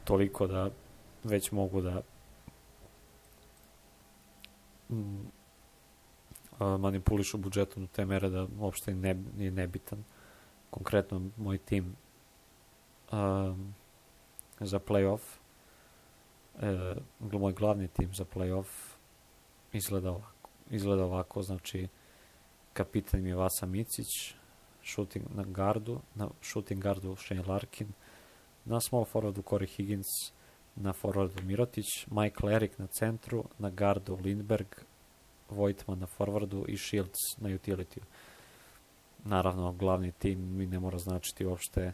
toliko 0.03 0.47
da 0.47 0.69
već 1.23 1.51
mogu 1.51 1.81
da 1.81 2.01
mm, 4.89 5.38
manipulišu 6.59 7.37
budžetom 7.37 7.83
do 7.83 7.89
te 7.91 8.05
mere 8.05 8.29
da 8.29 8.47
uopšte 8.59 8.95
ne, 8.95 9.15
nije 9.37 9.51
nebitan. 9.51 10.03
Konkretno 10.69 11.21
moj 11.37 11.57
tim 11.57 11.95
um, 13.11 13.73
za 14.59 14.79
playoff, 14.79 15.21
e, 16.61 16.95
moj 17.19 17.53
glavni 17.53 17.87
tim 17.87 18.13
za 18.13 18.25
playoff 18.25 18.67
izgleda 19.73 20.09
ovako. 20.09 20.49
Izgleda 20.69 21.03
ovako, 21.03 21.41
znači 21.41 21.87
kapitan 22.73 23.21
mi 23.23 23.29
je 23.29 23.35
Vasa 23.35 23.65
Micić, 23.65 24.35
shooting 24.83 25.25
na 25.35 25.43
gardu, 25.43 25.99
na 26.15 26.29
shooting 26.41 26.83
gardu 26.83 27.15
Shane 27.15 27.43
Larkin, 27.47 27.87
na 28.65 28.79
small 28.81 29.05
forwardu 29.05 29.41
Corey 29.41 29.67
Higgins, 29.67 30.07
na 30.75 30.93
forwardu 30.93 31.43
Mirotić, 31.43 32.07
Michael 32.07 32.53
Erik 32.53 32.79
na 32.79 32.87
centru, 32.87 33.43
na 33.59 33.69
gardu 33.69 34.17
Lindberg, 34.23 34.67
Vojtman 35.49 35.99
na 35.99 36.07
forwardu 36.07 36.65
i 36.67 36.77
Shields 36.77 37.37
na 37.37 37.49
utility. 37.49 37.99
Naravno, 39.23 39.73
glavni 39.73 40.11
tim 40.11 40.57
mi 40.57 40.65
ne 40.65 40.79
mora 40.79 40.97
značiti 40.97 41.45
uopšte 41.45 41.93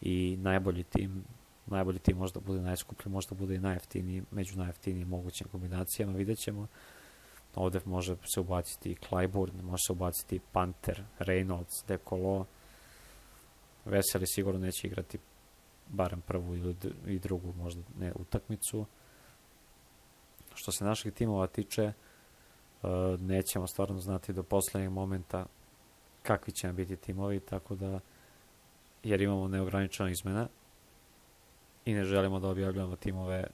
i 0.00 0.36
najbolji 0.40 0.84
tim 0.84 1.24
najbolji 1.66 1.98
tim 1.98 2.16
možda 2.16 2.40
bude 2.40 2.60
najskuplji, 2.60 3.12
možda 3.12 3.34
bude 3.34 3.54
i 3.54 3.58
najjeftiniji, 3.58 4.22
među 4.30 4.58
najjeftinijim 4.58 5.08
mogućim 5.08 5.48
kombinacijama, 5.52 6.12
vidjet 6.12 6.38
ćemo. 6.38 6.66
Ovde 7.54 7.80
može 7.84 8.16
se 8.34 8.40
ubaciti 8.40 8.90
i 8.90 8.96
Clyburn, 8.96 9.62
može 9.62 9.82
se 9.86 9.92
ubaciti 9.92 10.40
Panther, 10.52 11.04
Reynolds, 11.18 11.86
Decolo. 11.88 12.46
Veseli 13.84 14.26
sigurno 14.26 14.60
neće 14.60 14.86
igrati 14.86 15.18
barem 15.88 16.20
prvu 16.20 16.56
ili 16.56 16.76
i 17.06 17.18
drugu 17.18 17.52
možda 17.52 17.82
ne 17.98 18.12
utakmicu. 18.14 18.86
Što 20.54 20.72
se 20.72 20.84
naših 20.84 21.12
timova 21.12 21.46
tiče, 21.46 21.92
nećemo 23.18 23.66
stvarno 23.66 23.98
znati 23.98 24.32
do 24.32 24.42
poslednjeg 24.42 24.92
momenta 24.92 25.46
kakvi 26.22 26.52
će 26.52 26.66
nam 26.66 26.76
biti 26.76 26.96
timovi, 26.96 27.40
tako 27.40 27.74
da 27.74 28.00
jer 29.02 29.20
imamo 29.20 29.48
neograničena 29.48 30.10
izmena 30.10 30.48
i 31.84 31.94
ne 31.94 32.04
želimo 32.04 32.40
da 32.40 32.48
objavljamo 32.48 32.96
timove 32.96 33.46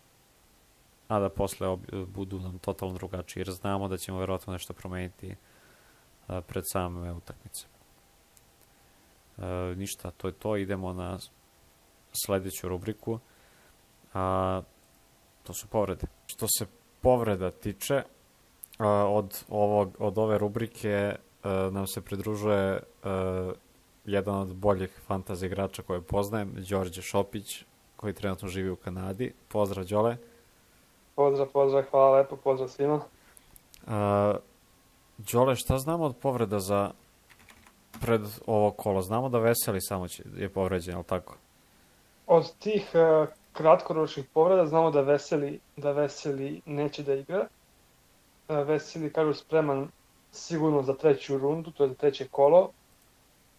a 1.11 1.19
da 1.19 1.29
posle 1.29 1.69
ob, 1.69 1.81
budu 2.07 2.41
nam 2.41 2.59
totalno 2.59 2.95
drugačiji, 2.95 3.41
jer 3.41 3.51
znamo 3.51 3.89
da 3.89 3.97
ćemo 3.97 4.19
verovatno 4.19 4.53
nešto 4.53 4.73
promeniti 4.73 5.31
e, 5.31 6.41
pred 6.41 6.65
same 6.73 7.13
utakmice. 7.13 7.67
E, 9.39 9.75
ništa, 9.77 10.11
to 10.11 10.27
je 10.29 10.33
to, 10.33 10.57
idemo 10.57 10.93
na 10.93 11.19
sledeću 12.25 12.69
rubriku, 12.69 13.19
a 14.15 14.63
to 15.43 15.55
su 15.55 15.67
povrede. 15.67 16.07
Što 16.27 16.47
se 16.59 16.67
povreda 17.01 17.51
tiče, 17.51 18.03
od, 18.89 19.45
ovog, 19.49 19.97
od 19.99 20.19
ove 20.19 20.39
rubrike 20.39 21.17
nam 21.71 21.87
se 21.87 22.01
pridružuje 22.01 22.81
jedan 24.05 24.35
od 24.35 24.55
boljih 24.55 25.01
fantasy 25.09 25.47
igrača 25.47 25.83
koje 25.83 26.01
poznajem, 26.01 26.55
Đorđe 26.71 27.03
Šopić, 27.03 27.65
koji 27.97 28.13
trenutno 28.13 28.49
živi 28.49 28.71
u 28.71 28.77
Kanadi. 28.77 29.33
Pozdrav, 29.49 29.85
Đole. 29.85 30.17
Pozdrav, 31.15 31.49
pozdrav, 31.53 31.85
hvala 31.91 32.17
lepo, 32.17 32.37
pozdrav 32.37 32.69
svima. 32.69 32.95
Uh, 32.95 33.93
Đole, 35.19 35.57
šta 35.57 35.79
znamo 35.79 36.05
od 36.05 36.17
povreda 36.17 36.61
za 36.61 36.91
pred 38.01 38.21
ovo 38.47 38.71
kolo? 38.71 39.03
Znamo 39.03 39.29
da 39.29 39.39
Veseli 39.39 39.81
samo 39.81 40.09
će, 40.09 40.23
je 40.37 40.49
povređen, 40.49 40.95
ali 40.95 41.05
tako? 41.05 41.37
Od 42.27 42.55
tih 42.59 42.91
uh, 42.95 43.29
kratkoročnih 43.53 44.27
povreda 44.35 44.67
znamo 44.67 44.91
da 44.91 45.01
Veseli, 45.01 45.61
da 45.77 45.93
Veseli 45.93 46.61
neće 46.67 47.03
da 47.03 47.15
igra. 47.15 47.47
Veseli 48.51 49.13
kažu 49.13 49.35
spreman 49.35 49.89
sigurno 50.33 50.83
za 50.83 50.95
treću 50.95 51.39
rundu, 51.39 51.71
to 51.71 51.85
je 51.85 51.89
za 51.89 51.95
treće 51.95 52.29
kolo, 52.29 52.71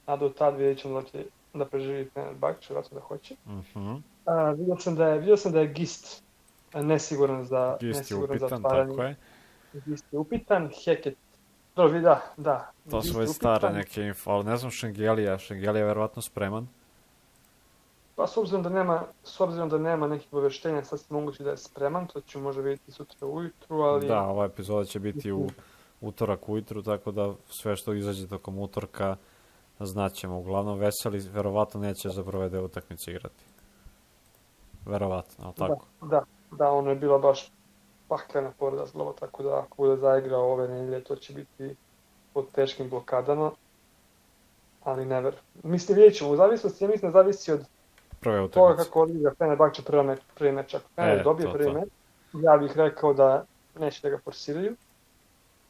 a 0.05 0.15
do 0.15 0.29
tad 0.29 0.57
vidjet 0.57 0.79
ćemo 0.79 1.01
da 1.01 1.07
će 1.07 1.25
da 1.53 1.65
preživi 1.65 2.09
Fenerbahče, 2.13 2.73
vratno 2.73 2.99
da 2.99 3.01
hoće. 3.01 3.35
Uh. 3.45 3.51
-huh. 3.51 4.01
a, 4.25 4.51
vidio, 4.51 4.77
sam 4.79 4.95
da 4.95 5.07
je, 5.07 5.19
vidio 5.19 5.37
sam 5.37 5.51
da 5.51 5.59
je 5.59 5.73
Gist 5.73 6.23
nesiguran 6.73 7.45
za, 7.45 7.77
Gist 7.79 7.99
nesiguran 7.99 8.37
upitan, 8.37 8.49
za 8.49 8.55
otvaranje. 8.55 8.91
Tako 8.91 9.03
je. 9.03 9.15
Gist 9.85 10.05
je 10.13 10.19
upitan, 10.19 10.69
Heket 10.85 11.15
Dobro, 11.75 11.99
da, 11.99 12.21
da. 12.37 12.71
To 12.89 13.01
su 13.01 13.19
već 13.19 13.29
stare 13.29 13.69
neke 13.69 14.01
info, 14.01 14.31
ali 14.31 14.43
ne 14.43 14.57
znam 14.57 14.71
Šengelija, 14.71 15.37
Šengelija 15.37 15.81
je 15.81 15.85
verovatno 15.85 16.21
spreman. 16.21 16.67
Pa 18.21 18.27
s 18.27 18.37
obzirom 18.37 18.63
da 18.63 18.69
nema, 18.69 19.03
s 19.23 19.39
obzirom 19.39 19.69
da 19.69 19.77
nema 19.77 20.07
nekih 20.07 20.27
obaveštenja, 20.31 20.83
sad 20.83 20.99
se 20.99 21.13
moguće 21.13 21.43
da 21.43 21.49
je 21.49 21.57
spreman, 21.57 22.07
to 22.07 22.21
ću 22.21 22.39
može 22.39 22.61
vidjeti 22.61 22.91
sutra 22.91 23.27
ujutru, 23.27 23.75
ali... 23.75 24.07
Da, 24.07 24.21
ova 24.21 24.45
epizoda 24.45 24.85
će 24.85 24.99
biti 24.99 25.31
u 25.31 25.47
utorak 26.01 26.49
ujutru, 26.49 26.83
tako 26.83 27.11
da 27.11 27.33
sve 27.49 27.75
što 27.75 27.93
izađe 27.93 28.27
tokom 28.27 28.59
utorka 28.59 29.15
znaćemo. 29.79 30.39
Uglavnom, 30.39 30.79
Veseli 30.79 31.19
verovatno 31.19 31.79
neće 31.79 32.09
za 32.09 32.23
prve 32.23 32.49
deo 32.49 32.65
utakmice 32.65 33.11
igrati. 33.11 33.43
Verovatno, 34.85 35.45
ali 35.45 35.53
tako? 35.55 35.85
Da, 36.01 36.07
da, 36.07 36.23
da, 36.57 36.71
ono 36.71 36.89
je 36.89 36.95
bila 36.95 37.17
baš 37.17 37.51
paklena 38.07 38.51
povreda 38.59 38.85
zglava, 38.85 39.13
tako 39.19 39.43
da 39.43 39.59
ako 39.59 39.77
bude 39.77 39.95
zaigrao 39.95 40.51
ove 40.51 40.67
nedelje, 40.67 41.03
to 41.03 41.15
će 41.15 41.33
biti 41.33 41.75
pod 42.33 42.51
teškim 42.51 42.89
blokadama, 42.89 43.51
ali 44.83 45.05
never. 45.05 45.35
Mislim, 45.63 45.95
vidjet 45.95 46.15
ćemo, 46.17 46.29
u 46.29 46.35
zavisnosti, 46.35 46.83
ja 46.83 46.89
mislim 46.89 47.11
da 47.11 47.19
zavisi 47.19 47.51
od 47.51 47.65
prve 48.21 48.41
utakmice. 48.41 48.59
Toga 48.59 48.83
kako 48.83 49.01
odigra 49.01 49.33
Fenerbahče 49.37 49.81
prvi 49.83 50.03
meč, 50.03 50.19
prvi 50.35 50.51
meč. 50.51 50.73
Ako 50.73 50.89
Fener 50.95 51.19
e, 51.19 51.23
dobije 51.23 51.45
to, 51.45 51.53
prvi 51.53 51.65
to. 51.65 51.73
meč, 51.73 51.89
ja 52.33 52.57
bih 52.57 52.77
rekao 52.77 53.13
da 53.13 53.45
neće 53.79 54.01
da 54.01 54.09
ga 54.09 54.19
forsiraju. 54.23 54.75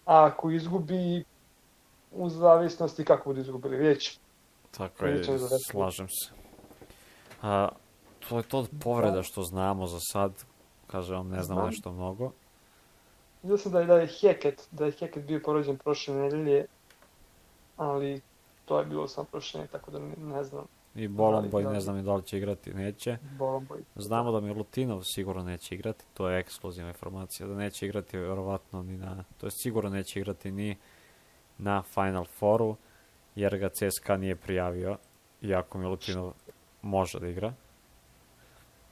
A 0.05 0.25
ako 0.25 0.51
izgubi, 0.51 1.23
u 2.11 2.29
zavisnosti 2.29 3.05
kako 3.05 3.29
budu 3.29 3.41
izgubili, 3.41 3.77
vidjet 3.77 4.19
Tako 4.77 5.05
je, 5.05 5.23
slažem 5.71 6.07
se. 6.09 6.31
A, 7.41 7.69
to 8.29 8.37
je 8.37 8.43
to 8.43 8.65
povreda 8.83 9.15
da. 9.15 9.23
što 9.23 9.43
znamo 9.43 9.87
za 9.87 9.99
sad, 9.99 10.31
kaže 10.87 11.15
vam, 11.15 11.29
ne 11.29 11.43
znamo 11.43 11.61
Znam. 11.61 11.69
nešto 11.69 11.91
mnogo. 11.91 12.31
Vidio 13.43 13.57
sam 13.57 13.71
da 13.71 13.79
je, 13.79 13.85
da 13.85 13.97
je 13.99 14.07
Heket, 14.07 14.67
da 14.71 14.85
je 14.85 14.91
Heket 14.91 15.25
bio 15.25 15.41
porođen 15.45 15.77
prošle 15.77 16.15
nedelje, 16.15 16.65
ali 17.77 18.21
to 18.65 18.79
je 18.79 18.85
bilo 18.85 19.07
sam 19.07 19.25
prošle, 19.25 19.67
tako 19.67 19.91
da 19.91 19.99
ne, 19.99 20.15
ne 20.17 20.43
znam. 20.43 20.65
I 20.95 21.07
Bolomboj, 21.07 21.63
ne 21.63 21.79
znam 21.79 22.03
da 22.03 22.15
li 22.15 22.23
će 22.23 22.37
igrati, 22.37 22.73
neće. 22.73 23.17
Bolomboj. 23.37 23.79
Znamo 23.95 24.31
da 24.31 24.39
Milutinov 24.39 25.01
sigurno 25.03 25.43
neće 25.43 25.75
igrati, 25.75 26.05
to 26.13 26.29
je 26.29 26.39
ekskluzivna 26.39 26.89
informacija, 26.89 27.47
da 27.47 27.55
neće 27.55 27.85
igrati 27.85 28.17
verovatno 28.17 28.83
ni 28.83 28.97
na, 28.97 29.23
to 29.37 29.47
je 29.47 29.51
sigurno 29.51 29.89
neće 29.89 30.19
igrati 30.19 30.51
ni 30.51 30.77
na 31.57 31.81
Final 31.81 32.25
Fouru, 32.25 32.75
jer 33.35 33.57
ga 33.57 33.69
CSKA 33.69 34.17
nije 34.17 34.35
prijavio, 34.35 34.97
iako 35.41 35.77
Milutinov 35.77 36.33
može 36.81 37.19
da 37.19 37.27
igra. 37.27 37.53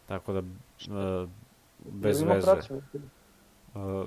Tako 0.07 0.33
da, 0.33 0.39
e, 0.39 1.27
bez 1.79 2.21
veze. 2.21 2.51
Uh, 3.75 4.05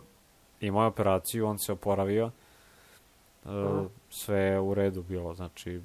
imao 0.61 0.83
je 0.83 0.87
operaciju, 0.87 1.47
on 1.47 1.59
se 1.59 1.73
oporavio, 1.73 2.31
uh, 3.45 3.51
sve 4.11 4.39
je 4.39 4.61
u 4.61 4.75
redu 4.75 5.03
bilo, 5.03 5.35
znači 5.35 5.81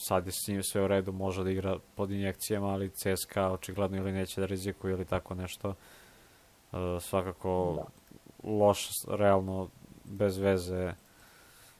sad 0.00 0.26
je 0.26 0.32
s 0.32 0.48
njim 0.48 0.62
sve 0.62 0.82
u 0.84 0.88
redu, 0.88 1.12
može 1.12 1.44
da 1.44 1.50
igra 1.50 1.78
pod 1.94 2.10
injekcijama, 2.10 2.68
ali 2.68 2.90
CSKA 2.90 3.52
očigledno 3.52 3.96
ili 3.96 4.12
neće 4.12 4.40
da 4.40 4.46
rizikuje 4.46 4.92
ili 4.92 5.04
tako 5.04 5.34
nešto. 5.34 5.68
Uh, 5.68 6.78
svakako 7.00 7.74
da. 7.76 8.50
loš, 8.50 8.88
realno 9.08 9.68
bez 10.04 10.38
veze 10.38 10.92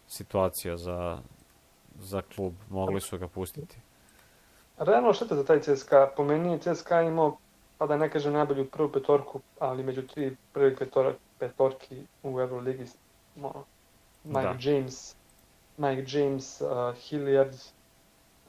situacija 0.09 0.77
za, 0.77 1.19
za 1.99 2.23
klub. 2.35 2.55
Mogli 2.71 3.01
su 3.01 3.19
ga 3.19 3.29
pustiti. 3.29 3.77
Realno 4.79 5.13
šteta 5.13 5.35
za 5.37 5.45
taj 5.45 5.61
CSKA. 5.61 6.11
Po 6.17 6.25
meni 6.25 6.53
je 6.53 6.59
CSKA 6.59 7.03
imao, 7.03 7.37
pa 7.79 7.87
da 7.87 7.97
ne 7.97 8.11
kažem 8.11 8.33
najbolju 8.33 8.71
prvu 8.71 8.93
petorku, 8.93 9.41
ali 9.59 9.83
među 9.83 10.07
tri 10.07 10.37
prvi 10.53 10.77
petor, 10.77 11.15
petorki 11.39 12.03
u 12.23 12.41
Euroligi. 12.41 12.85
Mike 14.25 14.43
da. 14.43 14.57
James, 14.61 15.17
Mike 15.77 16.19
James, 16.19 16.61
uh, 16.61 16.95
Hilliard, 16.97 17.55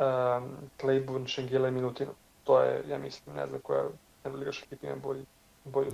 um, 0.01 0.49
Claiborne, 0.79 1.27
Šengela 1.27 1.67
i 1.67 1.71
Minutino. 1.71 2.11
To 2.43 2.59
je, 2.59 2.83
ja 2.87 2.97
mislim, 2.97 3.35
ne 3.35 3.47
znam 3.47 3.61
koja 3.61 3.83
najboljigaš 4.23 4.63
ekipa 4.63 4.87
ima 4.87 4.95
bolji 4.95 5.25
bolju 5.63 5.91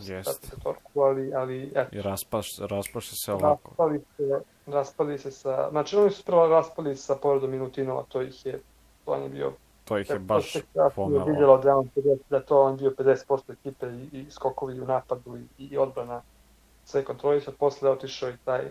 petorku, 0.51 1.01
ali, 1.01 1.33
ali 1.35 1.71
eto, 1.75 1.95
I 1.95 2.01
raspaš, 2.01 2.57
raspaše 2.59 3.15
se 3.15 3.33
ovako. 3.33 3.69
raspali 3.69 4.01
se, 4.17 4.41
raspali 4.67 5.17
se 5.17 5.31
sa, 5.31 5.67
znači 5.71 5.95
oni 5.95 6.11
su 6.11 6.23
prvo 6.23 6.47
raspali 6.47 6.95
sa 6.95 7.15
povredom 7.15 7.51
Minutinova, 7.51 8.03
to 8.09 8.21
ih 8.21 8.45
je, 8.45 8.61
to 9.05 9.11
on 9.11 9.23
je 9.23 9.29
bio 9.29 9.51
To 9.87 9.97
ih 9.97 10.09
je 10.09 10.19
baš 10.19 10.53
pomelo. 10.95 11.25
vidjelo 11.25 11.57
da, 11.57 11.77
on 11.77 11.89
50 11.95 12.17
da 12.29 12.39
to 12.39 12.61
on 12.61 12.77
bio 12.77 12.91
50% 12.91 13.53
ekipe 13.53 13.87
i, 13.87 14.19
i 14.19 14.31
skokovi 14.31 14.81
u 14.81 14.85
napadu 14.85 15.37
i, 15.37 15.65
i 15.65 15.77
odbrana 15.77 16.21
sve 16.85 17.03
kontroliša. 17.03 17.51
Posle 17.59 17.89
otišao 17.89 18.29
i 18.29 18.37
taj 18.45 18.61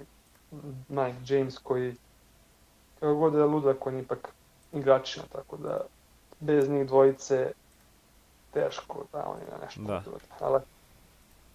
Mike 0.89 1.35
James 1.35 1.59
koji 1.59 1.95
kako 3.01 3.15
god 3.15 3.33
da 3.33 3.39
je 3.39 3.45
ludak, 3.45 3.87
on 3.87 3.99
ipak 3.99 4.33
igračina, 4.77 5.25
tako 5.33 5.57
da 5.57 5.81
bez 6.41 6.69
njih 6.69 6.87
dvojice 6.87 7.53
teško 8.53 9.05
da 9.13 9.27
oni 9.27 9.43
na 9.51 9.65
nešto 9.65 9.83
Da. 9.83 10.03
Ali, 10.41 10.61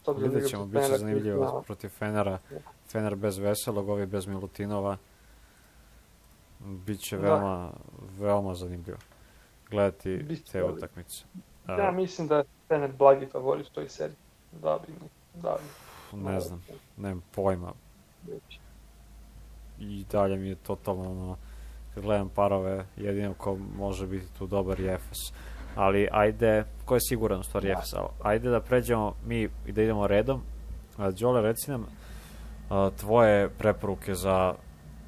obzirom 0.06 0.32
da 0.32 0.36
Vidjet 0.36 0.50
ćemo, 0.52 0.66
bit 0.66 0.82
će 0.86 0.98
zanimljivo 0.98 1.46
znamo, 1.46 1.62
protiv 1.62 1.90
Fenera. 1.90 2.40
Fener 2.88 3.16
bez 3.16 3.38
Veselog, 3.38 3.90
ovi 3.90 4.06
bez 4.06 4.28
Milutinova. 4.28 4.98
Biće 6.60 7.18
Da. 7.18 7.24
veoma, 7.24 7.72
veoma 8.20 8.56
zanimljivo 8.56 8.98
gledati 9.72 10.18
Biće, 10.18 10.52
te 10.52 10.64
utakmice. 10.64 11.24
Ja 11.68 11.88
A, 11.88 11.92
mislim 11.92 12.28
da 12.28 12.38
je 12.38 12.44
Fener 12.68 12.92
blagi 12.92 13.26
favorit 13.26 13.68
u 13.68 13.72
toj 13.72 13.90
seriji. 13.90 14.16
Da 14.52 14.80
bi, 14.88 14.94
da 15.42 15.58
bi. 16.12 16.18
ne 16.18 16.40
znam, 16.40 16.64
nemam 16.98 17.24
pojma. 17.36 17.74
I 19.80 20.06
dalje 20.12 20.38
mi 20.38 20.50
je 20.50 20.56
totalno 20.56 21.12
ono, 21.12 21.38
kad 21.94 22.04
gledam 22.04 22.30
parove, 22.30 22.86
jedino 22.98 23.34
ko 23.34 23.58
može 23.78 24.08
biti 24.08 24.34
tu 24.38 24.48
dobar 24.48 24.80
je 24.80 24.94
Efes. 24.94 25.18
Ali 25.76 26.08
ajde, 26.12 26.64
ko 26.86 26.96
je 26.96 27.02
siguran 27.10 27.40
u 27.40 27.44
stvari 27.44 27.68
Da. 27.68 27.74
Efes, 27.74 27.94
ajde 28.24 28.50
da 28.50 28.60
pređemo 28.60 29.14
mi 29.26 29.50
i 29.66 29.72
da 29.72 29.82
idemo 29.82 30.08
redom. 30.08 30.42
Đole, 31.20 31.42
reci 31.42 31.72
nam 31.72 31.86
tvoje 33.00 33.50
preporuke 33.50 34.16
za 34.16 34.54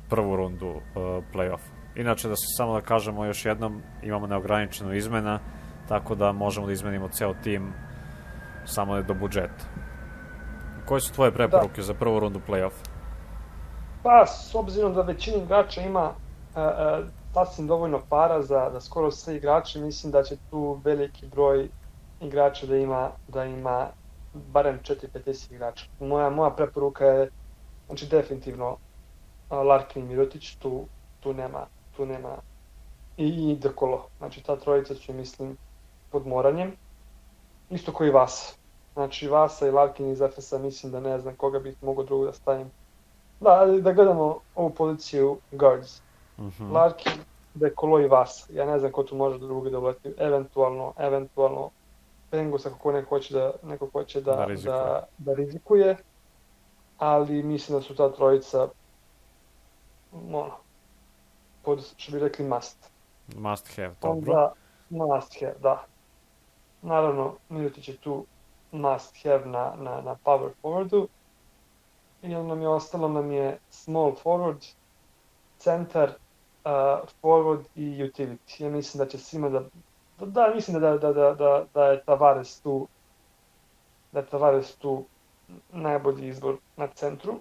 prvu 0.10 0.36
rundu 0.36 0.74
play-offa. 1.34 1.72
Inače, 1.96 2.30
da 2.30 2.36
se 2.36 2.46
samo 2.58 2.74
da 2.74 2.82
kažemo 2.82 3.26
još 3.26 3.46
jednom, 3.46 3.82
imamo 4.04 4.28
neograničeno 4.28 4.94
izmena, 4.94 5.40
tako 5.88 6.16
da 6.16 6.32
možemo 6.32 6.68
da 6.68 6.74
izmenimo 6.74 7.10
ceo 7.10 7.34
tim 7.44 7.74
samo 8.66 9.02
do 9.02 9.14
budžeta. 9.14 9.66
Koje 10.86 11.02
su 11.02 11.14
tvoje 11.14 11.32
preporuke 11.32 11.82
za 11.82 11.94
prvu 11.94 12.20
rundu 12.20 12.42
play-offa? 12.48 12.90
Pa, 14.04 14.26
s 14.26 14.56
obzirom 14.56 14.94
da 14.94 15.02
većina 15.02 15.38
igrača 15.38 15.82
ima 15.82 16.12
sasvim 17.34 17.68
dovoljno 17.68 18.02
para 18.10 18.42
za, 18.42 18.70
za 18.74 18.82
skoro 18.82 19.12
sve 19.12 19.36
igrače, 19.36 19.80
mislim 19.80 20.12
da 20.12 20.24
će 20.24 20.38
tu 20.50 20.82
veliki 20.86 21.28
broj 21.28 21.70
igrača 22.20 22.68
da 22.68 22.78
ima, 22.78 23.12
da 23.28 23.46
ima 23.46 23.92
barem 24.34 24.80
4-50 24.84 25.54
igrača. 25.54 25.86
Moja, 26.00 26.30
moja 26.30 26.52
preporuka 26.56 27.06
je, 27.06 27.30
znači 27.88 28.08
definitivno 28.08 28.78
a, 29.50 29.64
Larkin 29.64 30.04
i 30.04 30.08
Mirotić, 30.08 30.56
tu, 30.58 30.90
tu 31.20 31.34
nema, 31.34 31.68
tu 31.92 32.06
nema 32.06 32.38
i, 33.18 33.52
i 33.52 33.56
Dekolo. 33.60 34.10
Znači 34.18 34.44
ta 34.44 34.60
trojica 34.60 34.96
će, 34.96 35.14
mislim, 35.14 35.58
pod 36.10 36.28
moranjem. 36.28 36.78
Isto 37.70 37.94
koji 37.94 38.12
Vasa. 38.12 38.54
Znači 38.94 39.28
Vasa 39.28 39.68
i 39.68 39.72
Larkin 39.72 40.10
iz 40.12 40.22
Efesa 40.22 40.58
mislim 40.60 40.92
da 40.92 41.00
ne 41.00 41.20
znam 41.20 41.36
koga 41.36 41.60
bih 41.60 41.78
mogao 41.82 42.04
drugo 42.06 42.26
da 42.26 42.34
stavim 42.34 42.72
Da, 43.40 43.66
da 43.82 43.94
gledamo 43.94 44.42
ovu 44.56 44.74
poziciju 44.76 45.42
guards. 45.52 46.04
Mhm. 46.40 46.72
Larkin, 46.72 47.14
Dekolo 47.54 48.00
i 48.00 48.08
Vas. 48.08 48.50
Ja 48.54 48.66
ne 48.66 48.80
znam 48.80 48.92
ko 48.92 49.04
tu 49.04 49.16
može 49.16 49.40
drugi 49.40 49.70
da 49.70 49.80
uleti. 49.80 50.14
Eventualno, 50.18 50.94
eventualno 50.98 51.70
Pengus 52.30 52.66
ako 52.66 52.92
neko 52.92 53.10
hoće 53.10 53.34
da, 53.34 53.54
neko 53.64 53.90
hoće 53.94 54.22
da, 54.22 54.32
Da 54.32 54.38
da, 54.38 54.46
rizikuje. 54.46 54.74
da, 54.76 55.06
da 55.18 55.34
rizikuje. 55.34 55.98
Ali 56.98 57.44
mislim 57.44 57.78
da 57.78 57.82
su 57.82 57.96
ta 57.96 58.12
trojica 58.12 58.68
ono, 60.14 60.52
pod, 61.64 61.94
što 61.98 62.12
bi 62.12 62.20
rekli, 62.20 62.46
must. 62.46 62.90
Must 63.36 63.76
have, 63.76 63.94
dobro. 64.02 64.34
Onda 64.34 64.54
must 64.90 65.40
have, 65.40 65.56
da. 65.60 65.86
Naravno, 66.82 67.34
Milutić 67.50 67.88
je 67.88 67.98
tu 67.98 68.26
must 68.72 69.24
have 69.24 69.46
na, 69.46 69.74
na, 69.78 70.02
na 70.02 70.16
power 70.26 70.50
forwardu. 70.64 71.08
I 72.22 72.36
onda 72.36 72.48
nam 72.48 72.62
je 72.62 72.68
ostalo 72.68 73.08
nam 73.10 73.32
je 73.32 73.58
small 73.70 74.12
forward, 74.24 74.66
centar, 75.58 76.14
forward 77.22 77.66
i 77.76 78.04
utility. 78.04 78.64
Ja 78.64 78.70
mislim 78.70 79.00
da 79.00 79.10
će 79.10 79.18
svima 79.18 79.50
da... 79.50 79.64
Da, 80.20 80.26
da 80.26 80.52
mislim 80.56 80.82
da, 80.82 80.98
da, 80.98 81.14
da, 81.14 81.34
da, 81.34 81.66
da 81.74 81.86
je 81.86 82.04
Tavares 82.04 82.62
tu 82.62 82.88
da 84.14 84.20
je 84.20 84.26
Tavares 84.26 84.76
tu 84.76 85.06
najbolji 85.72 86.28
izbor 86.28 86.58
na 86.78 86.88
centru. 86.88 87.40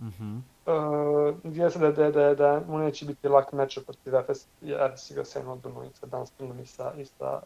Mhm. 0.00 0.38
Uh, 0.66 1.70
se 1.72 1.78
da, 1.78 1.92
da, 1.92 2.10
da, 2.10 2.34
da 2.34 2.62
mu 2.68 2.78
neće 2.78 3.06
biti 3.06 3.28
lak 3.28 3.52
meč 3.52 3.78
protiv 3.86 4.14
Efes, 4.14 4.46
jer 4.60 4.82
Efes 4.82 5.10
igra 5.10 5.24
sa 5.24 5.52
odbranu 5.52 5.84
i 5.84 5.90
sa 5.94 6.06
Dunstanom 6.06 6.60
i 6.60 6.66
sa, 6.66 6.92
i 6.98 7.04
sa 7.04 7.40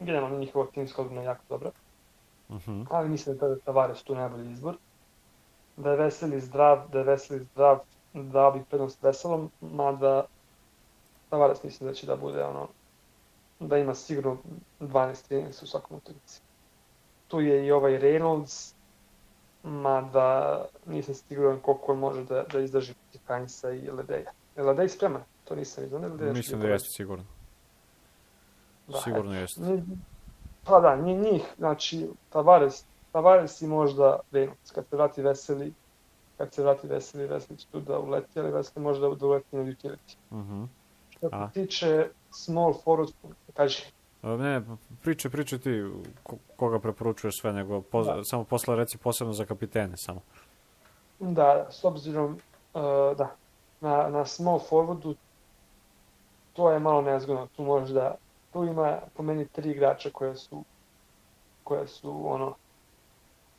generalno 0.00 0.38
njihovo 0.38 0.66
timsko 0.66 1.02
odbrana 1.02 1.22
jako 1.22 1.42
dobra, 1.48 1.70
Mhm. 2.50 2.82
ali 2.90 3.08
mislim 3.08 3.36
da 3.36 3.46
je 3.46 3.58
Tavares 3.58 4.02
tu 4.02 4.14
najbolji 4.14 4.50
izbor. 4.52 4.76
Da 5.76 5.90
je 5.90 5.96
Veseli 5.96 6.40
zdrav, 6.40 6.88
da 6.92 6.98
je 6.98 7.04
Veseli 7.04 7.44
zdrav, 7.44 7.78
dao 8.14 8.52
bih 8.52 8.62
prednost 8.70 9.02
Veselom, 9.02 9.50
mada 9.60 10.24
Tavares 11.30 11.62
mislim 11.62 11.88
da 11.88 11.94
će 11.94 12.06
da 12.06 12.16
bude 12.16 12.44
ono, 12.44 12.68
da 13.60 13.78
ima 13.78 13.94
sigurno 13.94 14.36
12-13 14.80 15.62
u 15.62 15.66
svakom 15.66 15.96
utakmici. 15.96 16.40
Tu 17.28 17.40
je 17.40 17.66
i 17.66 17.72
ovaj 17.72 17.92
Reynolds, 17.92 18.74
mada 19.62 20.64
nisam 20.86 21.14
siguran 21.14 21.60
koliko 21.60 21.92
on 21.92 21.98
može 21.98 22.24
da, 22.24 22.44
da 22.52 22.60
izdrži 22.60 22.94
protiv 22.94 23.20
Kainsa 23.26 23.70
i 23.70 23.90
Ledeja. 23.90 24.32
Je 24.56 24.62
Ledej 24.62 24.88
spreman? 24.88 25.22
To 25.44 25.54
nisam. 25.54 25.84
Ne, 25.84 26.08
Ledej 26.08 26.32
Mislim 26.32 26.60
da 26.60 26.68
jeste 26.68 26.88
sigurno. 26.88 27.24
Da, 28.88 28.98
Sigurno 28.98 29.34
jeste. 29.34 29.60
Pa 30.64 30.80
da, 30.80 30.96
njih 30.96 31.42
znači 31.58 32.08
Tavares, 32.30 32.84
Tavares 33.12 33.62
i 33.62 33.66
možda 33.66 34.20
Reynolds, 34.32 34.74
kad 34.74 34.86
se 34.86 34.96
vrati 34.96 35.22
Veseli, 35.22 35.72
kad 36.40 36.54
se 36.54 36.62
vrati 36.62 36.86
Veseli, 36.86 37.26
Veseli 37.26 37.58
će 37.58 37.66
tu 37.66 37.80
da 37.80 37.98
uleti, 37.98 38.40
ali 38.40 38.50
Veseli 38.50 38.82
može 38.84 39.00
da, 39.00 39.26
uleti 39.26 39.56
na 39.56 39.62
utility. 39.62 40.16
Mhm. 40.32 40.64
Što 41.10 41.28
se 41.28 41.36
tiče 41.54 42.08
small 42.30 42.74
forward, 42.74 43.12
kaži, 43.54 43.82
A, 44.22 44.36
Ne, 44.36 44.62
priče, 45.02 45.30
priče 45.30 45.58
ti 45.58 45.70
ko- 46.22 46.36
koga 46.56 46.78
preporučuješ 46.78 47.40
sve, 47.40 47.52
nego 47.52 47.80
poz, 47.82 48.06
Da. 48.06 48.24
samo 48.24 48.44
posle 48.44 48.76
reci 48.76 48.98
posebno 48.98 49.32
za 49.32 49.44
kapitene 49.44 49.96
samo. 49.96 50.20
da, 51.18 51.66
s 51.70 51.84
obzirom, 51.84 52.32
uh, 52.74 52.80
da, 53.16 53.34
na, 53.80 54.08
na 54.08 54.24
small 54.24 54.58
forwardu, 54.60 55.14
to 56.52 56.70
je 56.70 56.78
malo 56.78 57.02
nezgodno, 57.02 57.46
tu 57.46 57.62
može 57.62 57.94
da, 57.94 58.14
tu 58.52 58.64
ima 58.64 58.98
po 59.14 59.22
meni 59.22 59.48
tri 59.48 59.70
igrača 59.70 60.10
koje 60.10 60.36
su, 60.36 60.64
koje 61.64 61.88
su 61.88 62.32
ono, 62.32 62.54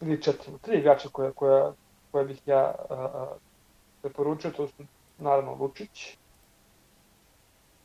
ili 0.01 0.21
četiri, 0.21 0.53
tri 0.61 0.77
igrača 0.77 1.09
koje, 1.09 1.31
koja, 1.31 1.73
koje 2.11 2.25
bih 2.25 2.41
ja 2.45 2.75
uh, 2.89 3.37
preporučio, 4.01 4.51
to 4.51 4.67
su 4.67 4.83
naravno 5.17 5.55
Lučić, 5.55 6.17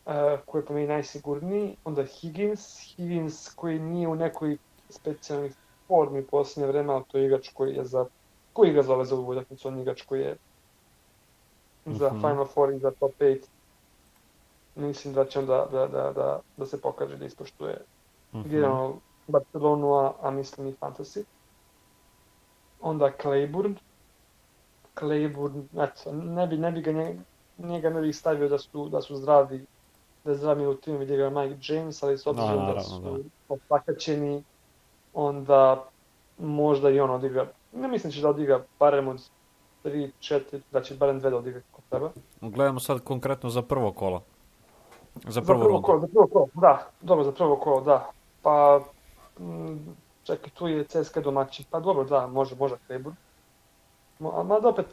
uh, 0.06 0.12
koji 0.46 0.62
je 0.62 0.66
po 0.66 0.74
meni 0.74 0.86
najsigurniji, 0.86 1.76
onda 1.84 2.04
Higgins, 2.04 2.78
Higgins 2.80 3.54
koji 3.54 3.78
nije 3.78 4.08
u 4.08 4.14
nekoj 4.14 4.58
specijalnoj 4.90 5.52
formi 5.86 6.20
u 6.20 6.26
posljednje 6.26 6.66
vreme, 6.68 6.92
ali 6.92 7.04
to 7.08 7.18
je 7.18 7.26
igrač 7.26 7.48
koji 7.54 7.74
je 7.74 7.84
za 7.84 8.06
koji 8.52 8.70
igra 8.70 8.82
za 8.82 8.94
ove 8.94 9.04
za 9.04 9.14
ovu 9.14 9.30
utakmicu, 9.30 9.68
on 9.68 9.80
igrač 9.80 10.02
koji 10.02 10.20
je 10.20 10.36
za 11.86 12.08
Mhm. 12.08 12.20
Final 12.20 12.46
Four 12.46 12.72
i 12.74 12.78
za 12.78 12.90
top 12.90 13.12
5. 13.18 13.40
Mislim 14.74 15.14
da 15.14 15.24
će 15.24 15.38
on 15.38 15.46
da, 15.46 15.66
da, 15.72 15.86
da, 15.86 16.40
da, 16.56 16.66
se 16.66 16.80
pokaže 16.80 17.16
da 17.16 17.24
ispoštuje 17.24 17.84
Mhm. 18.34 18.48
generalno 18.50 19.00
Barcelonu, 19.26 19.94
a, 19.94 20.12
a 20.20 20.30
mislim 20.30 20.66
i 20.66 20.74
Fantasy. 20.80 21.24
Onda 22.80 23.12
Claiborne. 23.22 23.74
Claiborne, 24.98 25.62
eto, 25.78 26.12
ne 26.12 26.46
bi, 26.46 26.56
ne 26.56 26.72
bi 26.72 26.82
ga 26.82 26.92
njega, 26.92 27.20
njega 27.58 27.90
ne 27.90 28.00
bih 28.00 28.16
stavio 28.16 28.48
da 28.48 28.58
su, 28.58 28.88
da 28.88 29.00
su 29.02 29.16
zdravi, 29.16 29.66
da 30.24 30.30
je 30.30 30.36
zdravi 30.36 30.66
u 30.66 30.74
timu 30.74 30.98
gdje 30.98 31.14
igra 31.14 31.30
Mike 31.30 31.72
James, 31.72 32.02
ali 32.02 32.18
s 32.18 32.26
obzirom 32.26 32.56
da, 32.56 32.62
naravno, 32.62 32.82
su 32.82 33.00
da. 33.00 33.54
opakaćeni, 33.54 34.44
onda 35.14 35.84
možda 36.38 36.90
i 36.90 37.00
on 37.00 37.10
odigra, 37.10 37.46
ne 37.72 37.88
mislim 37.88 38.10
da 38.10 38.14
će 38.14 38.22
da 38.22 38.28
odigra 38.28 38.64
barem 38.78 39.08
od 39.08 39.22
3, 39.84 40.10
4, 40.20 40.60
da 40.72 40.82
će 40.82 40.94
barem 40.94 41.18
dve 41.20 41.30
da 41.30 41.36
odigra 41.36 41.60
kako 41.60 41.82
treba. 41.90 42.10
Gledamo 42.40 42.80
sad 42.80 43.00
konkretno 43.00 43.50
za 43.50 43.62
prvo 43.62 43.92
kolo. 43.92 44.22
Za 45.24 45.30
Za 45.30 45.42
prvu 45.42 45.60
prvo 45.60 45.82
kolo, 45.82 46.00
za 46.00 46.06
prvo 46.06 46.26
kolo, 46.26 46.48
da, 46.54 46.86
dobro, 47.00 47.24
za 47.24 47.32
prvo 47.32 47.56
kolo, 47.56 47.80
da. 47.80 48.10
Pa, 48.42 48.80
m, 49.40 49.96
čekaj, 50.24 50.50
tu 50.50 50.68
je 50.68 50.84
CSKA 50.84 51.20
domaćin, 51.20 51.66
pa 51.70 51.80
dobro, 51.80 52.04
da, 52.04 52.26
može, 52.26 52.56
može 52.56 52.74
Klebur. 52.86 53.12
Ma, 54.18 54.42
mada 54.42 54.68
opet 54.68 54.86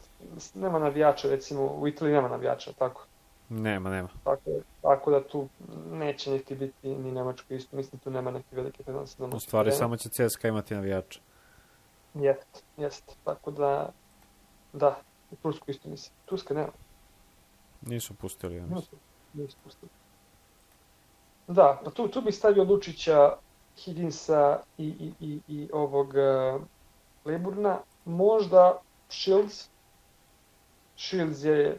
nema 0.54 0.78
navijača, 0.78 1.28
recimo, 1.28 1.66
u 1.66 1.88
Italiji 1.88 2.14
nema 2.14 2.28
navijača, 2.28 2.72
tako. 2.72 3.06
Nema, 3.48 3.90
nema. 3.90 4.08
Tako, 4.24 4.50
tako 4.82 5.10
da 5.10 5.24
tu 5.24 5.48
neće 5.90 6.30
niti 6.30 6.54
biti 6.54 6.88
ni 6.88 7.12
Nemačko 7.12 7.54
isto, 7.54 7.76
mislim 7.76 8.00
tu 8.00 8.10
nema 8.10 8.30
neke 8.30 8.56
velike 8.56 8.82
prednosti. 8.82 9.22
na 9.22 9.28
U 9.36 9.40
stvari 9.40 9.70
terenu. 9.70 9.78
samo 9.78 9.96
će 9.96 10.08
CSKA 10.08 10.48
imati 10.48 10.74
navijača. 10.74 11.20
Jest, 12.14 12.64
jest. 12.76 13.16
Tako 13.24 13.50
da, 13.50 13.90
da, 14.72 14.96
u 15.30 15.36
Tursku 15.36 15.70
isto 15.70 15.88
mislim. 15.88 16.14
Turska 16.24 16.54
nema. 16.54 16.72
Nisu 17.82 18.14
pustili, 18.14 18.56
ja 18.56 18.62
mislim. 18.62 18.76
Nisu, 18.76 18.96
nisu 19.34 19.56
pustili. 19.64 19.90
Da, 21.48 21.80
a 21.86 21.90
tu, 21.90 22.08
tu 22.08 22.20
bih 22.20 22.34
stavio 22.34 22.64
Lučića, 22.64 23.36
Higginsa 23.76 24.60
i, 24.78 24.86
i, 24.86 25.12
i, 25.20 25.40
i 25.48 25.68
ovog 25.72 26.08
uh, 26.08 26.62
Leburna. 27.24 27.78
Možda 28.04 28.80
Shields. 29.14 29.70
Shields 30.96 31.44
je 31.44 31.78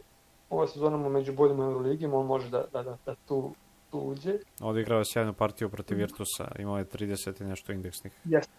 ova 0.50 0.66
sezona 0.66 0.96
mu 0.96 1.08
među 1.08 1.32
boljima 1.32 1.64
u 1.64 1.70
Euroligi, 1.70 2.06
on 2.06 2.26
može 2.26 2.50
da, 2.50 2.64
da, 2.72 2.82
da, 2.82 2.96
da 3.06 3.14
tu, 3.14 3.54
tu 3.90 3.98
uđe. 3.98 4.38
Odigrao 4.60 4.98
je 4.98 5.04
sjajnu 5.04 5.32
partiju 5.32 5.70
protiv 5.70 5.98
Virtusa, 5.98 6.52
imao 6.58 6.78
je 6.78 6.84
30 6.84 7.42
i 7.42 7.44
nešto 7.44 7.72
indeksnih. 7.72 8.12
Jest, 8.24 8.50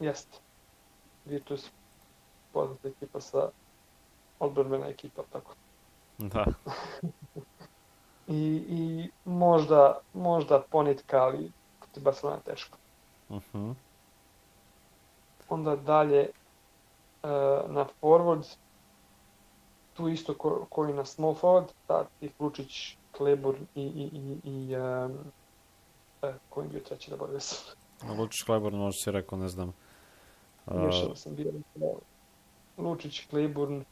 jest. 0.00 0.40
Virtus 1.24 1.70
poznata 2.52 2.88
ekipa 2.88 3.20
sa 3.20 3.48
odbrbena 4.38 4.86
ekipa, 4.86 5.22
tako. 5.32 5.54
Da, 6.18 6.44
I, 8.28 8.64
i 8.68 9.10
možda, 9.24 10.00
možda 10.12 10.62
ponitka, 10.70 11.22
ali 11.22 11.52
protiv 11.80 12.02
Barcelona 12.02 12.36
je 12.36 12.42
teško. 12.42 12.78
mhm. 13.30 13.70
Onda 15.48 15.76
dalje 15.76 16.20
uh, 16.20 16.43
na 17.68 17.86
forward, 18.00 18.46
tu 19.94 20.08
isto 20.08 20.34
ko, 20.34 20.66
ko 20.70 20.88
i 20.88 20.92
na 20.92 21.04
small 21.04 21.34
forward, 21.34 21.72
ta 21.86 22.04
tih 22.20 22.32
Lučić, 22.40 22.96
Klebur 23.16 23.56
i, 23.74 23.82
i, 23.82 24.10
i, 24.12 24.50
i 24.50 24.76
um, 24.76 25.18
e, 26.22 26.32
ko 26.50 26.62
im 26.62 26.68
bio 26.68 26.80
treći 26.80 27.10
da 27.10 27.16
borio 27.16 27.40
sam. 27.40 27.74
Lučić 28.18 28.42
Kleborn 28.42 28.76
možda 28.76 28.98
si 28.98 29.10
rekao, 29.10 29.38
ne 29.38 29.48
znam. 29.48 29.72
Uh, 30.66 30.80
Miješao 30.80 31.16
sam 31.16 31.34
bio. 31.34 31.52
Lučić, 32.78 33.26
Kleburn 33.30 33.84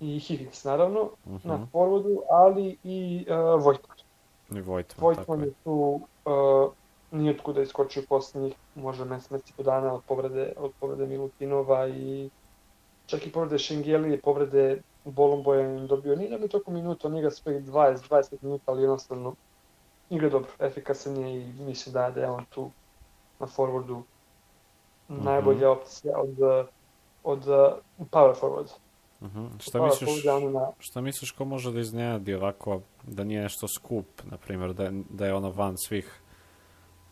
i 0.00 0.18
Higgins, 0.20 0.64
naravno, 0.64 1.10
na 1.24 1.56
mhm. 1.56 1.64
forwardu, 1.72 2.18
ali 2.30 2.78
i 2.84 3.26
uh, 3.28 3.64
Vojtman. 3.64 3.96
I 4.50 4.60
Vojtman, 4.60 4.84
tako 4.96 5.06
Vojtman 5.06 5.40
je 5.40 5.52
tu 5.64 6.00
uh, 6.24 6.72
nijetkuda 7.14 7.62
iskočio 7.62 8.02
posljednjih 8.08 8.54
možda 8.74 9.04
mesec, 9.04 9.30
mesec 9.30 9.50
i 9.50 9.56
po 9.56 9.62
dana 9.62 9.94
od 9.94 10.02
povrede, 10.04 10.52
od 10.56 10.72
povrede 10.80 11.06
Milutinova 11.06 11.88
i 11.88 12.30
čak 13.06 13.26
i 13.26 13.32
povrede 13.32 13.58
Šengeli 13.58 14.20
povrede 14.20 14.64
Bolomboja 15.04 15.60
im 15.62 15.86
dobio. 15.86 16.16
Nije 16.16 16.30
dobio 16.30 16.48
toliko 16.48 16.70
minuta, 16.70 17.08
on 17.08 17.16
igra 17.16 17.30
svojih 17.30 17.64
20-20 17.64 18.02
minuta, 18.42 18.64
ali 18.66 18.82
jednostavno 18.82 19.34
igra 20.10 20.28
dobro, 20.28 20.50
efikasan 20.60 21.16
je 21.16 21.40
i 21.40 21.52
mislim 21.54 21.92
da, 21.92 22.10
da 22.10 22.20
je 22.20 22.30
on 22.30 22.44
tu 22.44 22.70
na 23.40 23.46
forwardu 23.48 24.02
Mhm. 25.08 25.24
najbolja 25.24 25.70
opcija 25.70 26.18
od, 26.18 26.38
uh, 26.40 26.66
od 27.24 27.38
uh, 27.38 27.54
power 28.10 28.34
forward. 28.34 28.68
Mhm. 29.22 29.46
Šta 29.58 29.78
Power 29.78 29.84
misliš, 29.84 30.24
je 30.24 30.50
na, 30.50 30.68
šta 30.78 31.00
misliš 31.00 31.30
ko 31.30 31.44
može 31.44 31.72
da 31.72 31.80
iznenadi 31.80 32.34
ovako, 32.34 32.80
da 33.02 33.24
nije 33.24 33.42
nešto 33.42 33.68
skup, 33.68 34.06
na 34.24 34.36
primjer, 34.36 34.72
da, 34.72 34.84
je- 34.84 35.02
da 35.10 35.26
je 35.26 35.34
ono 35.34 35.50
van 35.50 35.74
svih 35.78 36.20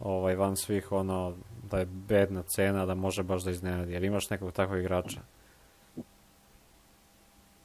ovaj, 0.03 0.37
van 0.37 0.57
svih 0.57 0.93
ono, 0.93 1.35
da 1.71 1.79
je 1.79 1.87
bedna 1.87 2.43
cena, 2.43 2.87
da 2.87 2.95
može 2.95 3.23
baš 3.23 3.43
da 3.43 3.51
iznenadi, 3.51 3.93
jer 3.93 4.05
imaš 4.05 4.31
nekog 4.31 4.53
takvog 4.53 4.79
igrača. 4.79 5.21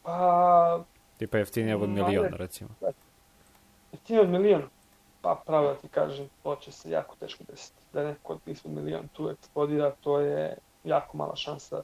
pa 0.03 0.83
Tipa 1.17 1.37
jeftinije 1.37 1.75
od 1.75 1.89
Ma, 1.89 1.95
milion, 1.95 2.25
ne. 2.31 2.37
recimo. 2.37 2.69
Jeftinije 3.91 4.21
od 4.21 4.29
milion? 4.29 4.63
Pa 5.21 5.41
pravo 5.45 5.67
da 5.67 5.75
ti 5.75 5.87
kažem, 5.87 6.29
to 6.43 6.55
će 6.55 6.71
se 6.71 6.89
jako 6.89 7.15
teško 7.15 7.43
desiti. 7.49 7.81
Da 7.93 8.03
neko 8.03 8.33
od 8.33 8.39
ispod 8.45 8.71
milion 8.71 9.07
tu 9.07 9.29
eksplodira, 9.29 9.91
to 10.01 10.19
je 10.19 10.57
jako 10.83 11.17
mala 11.17 11.35
šansa. 11.35 11.81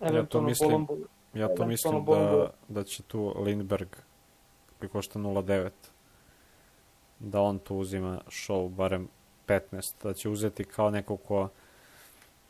Eventualno 0.00 0.48
mislim. 0.48 0.70
Bolombo, 0.70 0.94
Ja 1.34 1.54
to 1.54 1.66
mislim 1.66 2.04
da, 2.04 2.50
da 2.68 2.84
će 2.84 3.02
tu 3.02 3.34
Lindberg, 3.42 3.88
koji 4.78 4.88
košta 4.88 5.18
0.9, 5.18 5.70
da 7.18 7.40
on 7.40 7.58
tu 7.58 7.76
uzima 7.76 8.20
show 8.26 8.68
barem 8.68 9.08
15, 9.46 10.02
da 10.02 10.14
će 10.14 10.28
uzeti 10.28 10.64
kao 10.64 10.90
neko 10.90 11.16
ko, 11.16 11.48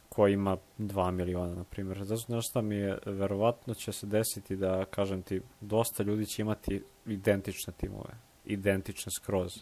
ko 0.08 0.28
ima 0.28 0.56
2 0.78 1.10
miliona, 1.10 1.54
na 1.54 1.64
primjer. 1.64 2.04
Zato 2.04 2.16
znaš 2.16 2.48
šta 2.48 2.60
mi 2.60 2.76
je, 2.76 2.98
verovatno 3.06 3.74
će 3.74 3.92
se 3.92 4.06
desiti 4.06 4.56
da, 4.56 4.84
kažem 4.84 5.22
ti, 5.22 5.40
dosta 5.60 6.02
ljudi 6.02 6.26
će 6.26 6.42
imati 6.42 6.82
identične 7.06 7.72
timove, 7.76 8.14
identične 8.44 9.12
skroz. 9.12 9.52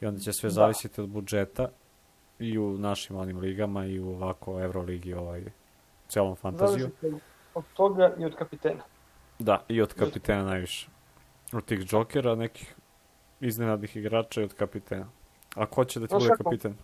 I 0.00 0.06
onda 0.06 0.20
će 0.20 0.32
sve 0.32 0.48
Da. 0.48 0.52
zavisiti 0.52 1.00
od 1.00 1.08
budžeta 1.08 1.68
i 2.38 2.58
u 2.58 2.78
našim 2.78 3.16
onim 3.16 3.38
ligama 3.38 3.86
i 3.86 4.00
u 4.00 4.08
ovako 4.08 4.60
Euroligi 4.60 5.14
ovaj 5.14 5.44
celom 6.08 6.36
fantaziju. 6.36 6.90
Zavisi 7.02 7.20
od 7.54 7.64
toga 7.76 8.14
i 8.18 8.24
od 8.24 8.34
kapitena. 8.34 8.82
Da, 9.38 9.64
i 9.68 9.82
od 9.82 9.94
kapitena 9.94 10.44
najviše. 10.44 10.88
Od 11.52 11.64
tih 11.64 11.78
džokera, 11.78 12.34
nekih 12.34 12.74
iznenadnih 13.40 13.96
igrača 13.96 14.40
i 14.40 14.44
od 14.44 14.54
kapitena. 14.54 15.08
A 15.54 15.66
ko 15.66 15.84
će 15.84 16.00
da 16.00 16.06
ti 16.06 16.10
Znaš 16.10 16.22
bude 16.22 16.30
kako? 16.30 16.44
kapitan? 16.44 16.74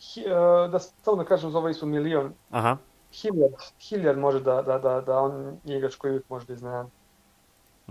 Hi, 0.00 0.20
e, 0.20 0.68
da 0.68 0.78
samo 0.78 1.16
da 1.16 1.24
kažem 1.24 1.56
ovaj 1.56 1.70
ispod 1.70 1.88
milion, 1.88 2.32
Aha, 2.50 2.76
Hilliard, 3.12 3.54
Hilliard 3.80 4.18
može 4.18 4.40
da, 4.40 4.62
da, 4.62 4.78
da, 4.78 5.00
da 5.00 5.18
on 5.20 5.58
je 5.64 5.76
igrač 5.78 5.96
koji 5.96 6.10
uvijek 6.10 6.28
može 6.30 6.46
da 6.46 6.52
iznenadi. 6.52 6.90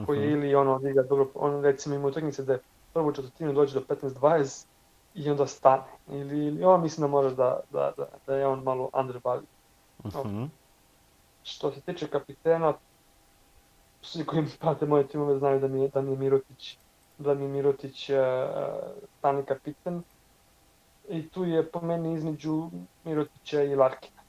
Koji 0.06 0.20
je 0.20 0.28
mhm. 0.28 0.36
ili 0.36 0.56
ono 0.56 0.76
odigra 0.76 1.04
dobro, 1.04 1.30
on 1.36 1.64
recimo 1.64 1.96
ima 1.96 2.08
utakmice 2.08 2.44
da 2.44 2.54
je 2.54 2.60
prvu 2.94 3.14
četvrtinu 3.14 3.54
dođe 3.54 3.80
do 3.80 3.86
15-20 3.96 4.66
i 5.14 5.30
onda 5.30 5.48
stane. 5.48 5.84
Ili, 6.08 6.46
ili 6.46 6.64
on 6.64 6.82
mislim 6.82 7.02
da 7.02 7.08
može 7.08 7.36
da, 7.36 7.60
da, 7.72 7.92
da, 7.98 8.08
da 8.28 8.36
je 8.36 8.48
on 8.48 8.64
malo 8.64 8.90
undervalued. 8.94 9.46
mhm. 10.04 10.44
Što 11.44 11.72
se 11.72 11.82
tiče 11.82 12.08
kapitena, 12.08 12.74
svi 14.02 14.26
koji 14.26 14.46
prate 14.60 14.86
moje 14.86 15.08
timove 15.08 15.40
znaju 15.40 15.60
da 15.60 15.68
mi 15.68 15.82
je, 15.82 15.90
da 15.90 16.02
mi 16.02 16.12
je 16.12 16.18
Mirotić, 16.18 16.78
da 17.18 17.34
mi 17.34 17.44
je 17.44 17.50
Mirotić 17.50 18.10
uh, 18.10 18.16
stani 19.20 19.44
kapitan. 19.44 20.04
I 21.10 21.30
tu 21.30 21.44
je 21.46 21.66
po 21.66 21.82
meni 21.82 22.14
između 22.14 22.70
Mirotića 23.04 23.62
i 23.62 23.76
Larkina. 23.76 24.22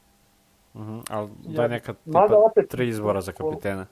Mhm, 0.74 0.98
ali 1.10 1.30
Ja- 1.42 1.56
daj 1.56 1.68
neka 1.68 1.94
tipa 1.94 2.26
opet- 2.28 2.68
tri 2.68 2.88
izbora 2.88 3.20
za 3.20 3.32
kapitena. 3.32 3.86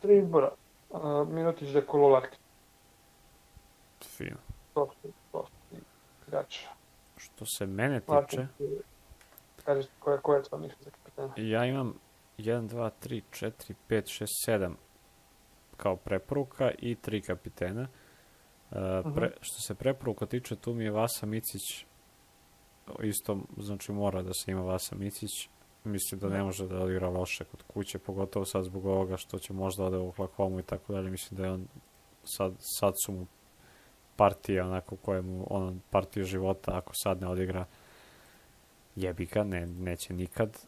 Tri 0.00 0.18
izbora. 0.18 0.50
Uh, 0.90 1.00
Mirotić, 1.28 1.68
Dekolo, 1.70 2.08
Larkin. 2.08 2.38
Fino. 4.00 4.36
To 4.74 4.88
su, 4.92 5.08
to 5.32 5.46
su 5.46 5.52
ti 5.70 5.76
igrači. 6.28 6.66
Što 7.16 7.44
se 7.46 7.66
mene 7.66 8.00
tiče, 8.00 8.12
Larkin, 8.12 8.48
kažeš 9.64 9.86
koja, 9.98 10.18
koja 10.18 10.36
je 10.36 10.42
tvoja 10.42 10.60
mišlja 10.60 10.76
za 10.80 10.90
kapitena? 10.90 11.32
ja 11.36 11.64
imam 11.64 11.94
1, 12.38 12.68
2, 12.68 12.90
3, 13.00 13.22
4, 13.32 13.74
5, 13.88 14.24
6, 14.24 14.26
7 14.48 14.74
kao 15.82 15.96
preporuka 15.96 16.70
i 16.78 16.94
tri 16.94 17.22
kapitena. 17.22 17.88
Uh, 18.70 18.78
pre, 19.14 19.30
što 19.40 19.62
se 19.62 19.74
preporuka 19.74 20.26
tiče, 20.26 20.56
tu 20.56 20.74
mi 20.74 20.84
je 20.84 20.90
Vasa 20.90 21.26
Micić 21.26 21.86
isto, 23.02 23.40
znači 23.56 23.92
mora 23.92 24.22
da 24.22 24.34
se 24.34 24.50
ima 24.50 24.60
Vasa 24.60 24.96
Micić. 24.96 25.48
Mislim 25.84 26.20
da 26.20 26.28
ne 26.28 26.42
može 26.42 26.68
da 26.68 26.78
odigra 26.78 27.08
loše 27.08 27.44
kod 27.44 27.62
kuće, 27.62 27.98
pogotovo 27.98 28.44
sad 28.44 28.64
zbog 28.64 28.86
ovoga 28.86 29.16
što 29.16 29.38
će 29.38 29.52
možda 29.52 29.84
ode 29.84 29.96
u 29.96 30.08
Oklahomu 30.08 30.58
i 30.58 30.62
tako 30.62 30.92
dalje. 30.92 31.10
Mislim 31.10 31.38
da 31.38 31.44
je 31.44 31.52
on 31.52 31.66
sad, 32.24 32.52
sad 32.58 32.94
su 33.04 33.12
mu 33.12 33.26
partije 34.16 34.62
onako 34.62 34.96
koje 34.96 35.22
mu 35.22 35.46
ono 35.50 35.76
partije 35.90 36.24
života 36.24 36.72
ako 36.74 36.92
sad 36.94 37.20
ne 37.20 37.28
odigra 37.28 37.64
jebi 38.96 39.26
ga, 39.26 39.44
ne, 39.44 39.66
neće 39.66 40.14
nikad. 40.14 40.58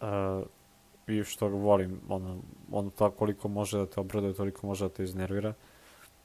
Uh, 0.00 0.46
I 1.06 1.24
što 1.24 1.48
ga 1.48 1.56
volim, 1.56 2.00
ono, 2.08 2.38
ono 2.72 2.90
to 2.90 3.10
koliko 3.10 3.48
može 3.48 3.78
da 3.78 3.86
te 3.86 4.00
obraduje, 4.00 4.34
toliko 4.34 4.66
može 4.66 4.84
da 4.84 4.94
te 4.94 5.04
iznervira. 5.04 5.54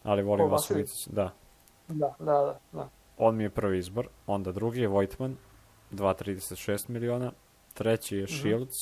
Ali 0.04 0.24
volim 0.24 0.50
Ko? 0.50 0.76
Micić, 0.76 1.08
da. 1.08 1.34
Da, 1.88 2.16
da, 2.20 2.26
da. 2.26 2.60
da. 2.72 2.90
On 3.18 3.36
mi 3.36 3.44
je 3.44 3.50
prvi 3.50 3.78
izbor, 3.78 4.08
onda 4.28 4.52
drugi 4.52 4.82
je 4.82 4.88
Vojtman, 4.88 5.36
2.36 5.92 6.90
miliona, 6.90 7.32
treći 7.74 8.18
je. 8.18 8.28
Shields, 8.28 8.76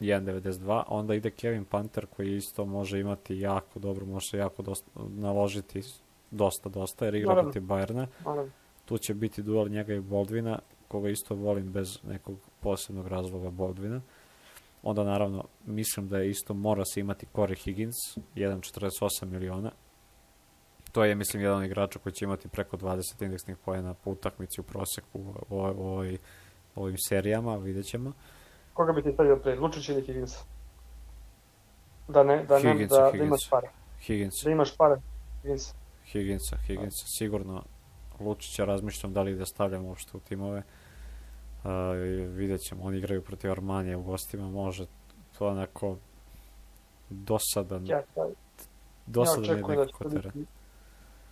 1.92, 0.00 0.82
onda 0.88 1.14
ide 1.14 1.30
Kevin 1.30 1.64
Panter 1.64 2.06
koji 2.06 2.36
isto 2.36 2.64
može 2.64 3.00
imati 3.00 3.38
jako 3.38 3.78
dobro, 3.78 4.06
može 4.06 4.28
se 4.30 4.38
jako 4.38 4.62
dosta, 4.62 4.90
naložiti 4.94 5.82
dosta, 6.30 6.68
dosta, 6.68 7.04
jer 7.04 7.14
igra 7.14 7.42
protiv 7.42 7.62
Bayerna. 7.62 8.06
Naravno. 8.24 8.50
Tu 8.84 8.98
će 8.98 9.14
biti 9.14 9.42
duel 9.42 9.68
njega 9.68 9.94
i 9.94 10.00
Boldvina, 10.00 10.58
koga 10.88 11.08
isto 11.08 11.34
volim 11.34 11.72
bez 11.72 11.98
nekog 12.04 12.38
posebnog 12.60 13.06
razloga 13.06 13.50
Boldvina. 13.50 14.00
Onda 14.86 15.04
naravno 15.04 15.44
mislim 15.66 16.08
da 16.08 16.18
je 16.18 16.30
isto 16.30 16.54
mora 16.54 16.84
se 16.84 17.00
imati 17.00 17.26
Corey 17.34 17.64
Higgins, 17.64 17.94
1.48 18.34 19.24
miliona. 19.24 19.70
To 20.92 21.04
je 21.04 21.14
mislim 21.14 21.42
jedan 21.42 21.58
od 21.58 21.64
igrača 21.64 21.98
koji 21.98 22.12
će 22.12 22.24
imati 22.24 22.48
preko 22.48 22.76
20 22.76 23.24
indeksnih 23.24 23.56
poena 23.56 23.94
po 23.94 24.10
utakmici 24.10 24.60
u 24.60 24.64
proseku 24.64 25.18
u, 25.48 25.58
ovoj- 25.58 26.18
ovim 26.74 26.96
serijama, 26.98 27.56
vidjet 27.56 27.86
ćemo. 27.86 28.12
Koga 28.74 28.92
bi 28.92 29.02
ti 29.02 29.12
stavio 29.12 29.36
pre, 29.36 29.54
Lučić 29.54 29.88
ili 29.88 30.02
Higgins? 30.02 30.36
Da 32.08 32.22
ne, 32.22 32.44
da, 32.44 32.58
ne, 32.58 32.72
Higginsa, 32.72 32.96
da, 32.96 33.02
da 33.02 33.06
Higginsa. 33.06 33.26
imaš 33.26 33.50
pare. 33.50 33.68
Higgins, 34.00 34.34
Da 34.44 34.50
imaš 34.50 34.76
pare, 34.76 35.00
Higgins. 35.42 35.74
Higginsa, 36.04 36.56
Higginsa, 36.56 37.06
sigurno 37.08 37.62
Lučića 38.20 38.64
razmišljam 38.64 39.12
da 39.12 39.22
li 39.22 39.34
da 39.34 39.46
stavljam 39.46 39.84
uopšte 39.84 40.16
u 40.16 40.20
timove. 40.20 40.62
Vidjet 42.28 42.60
ćemo, 42.60 42.84
oni 42.84 42.98
igraju 42.98 43.22
protiv 43.22 43.50
Armanije 43.50 43.96
u 43.96 44.02
gostima, 44.02 44.48
može 44.50 44.86
to 45.38 45.48
onako 45.48 45.96
dosadan, 47.10 47.86
Ja, 47.86 48.02
ja, 48.16 48.26
dosadan 49.06 49.44
ja 49.44 49.50
je 49.50 49.54
očekujem 49.54 49.78
da 49.78 49.86
će 49.86 49.92
nekako 49.92 50.10
teren. 50.10 50.32
biti 50.34 50.46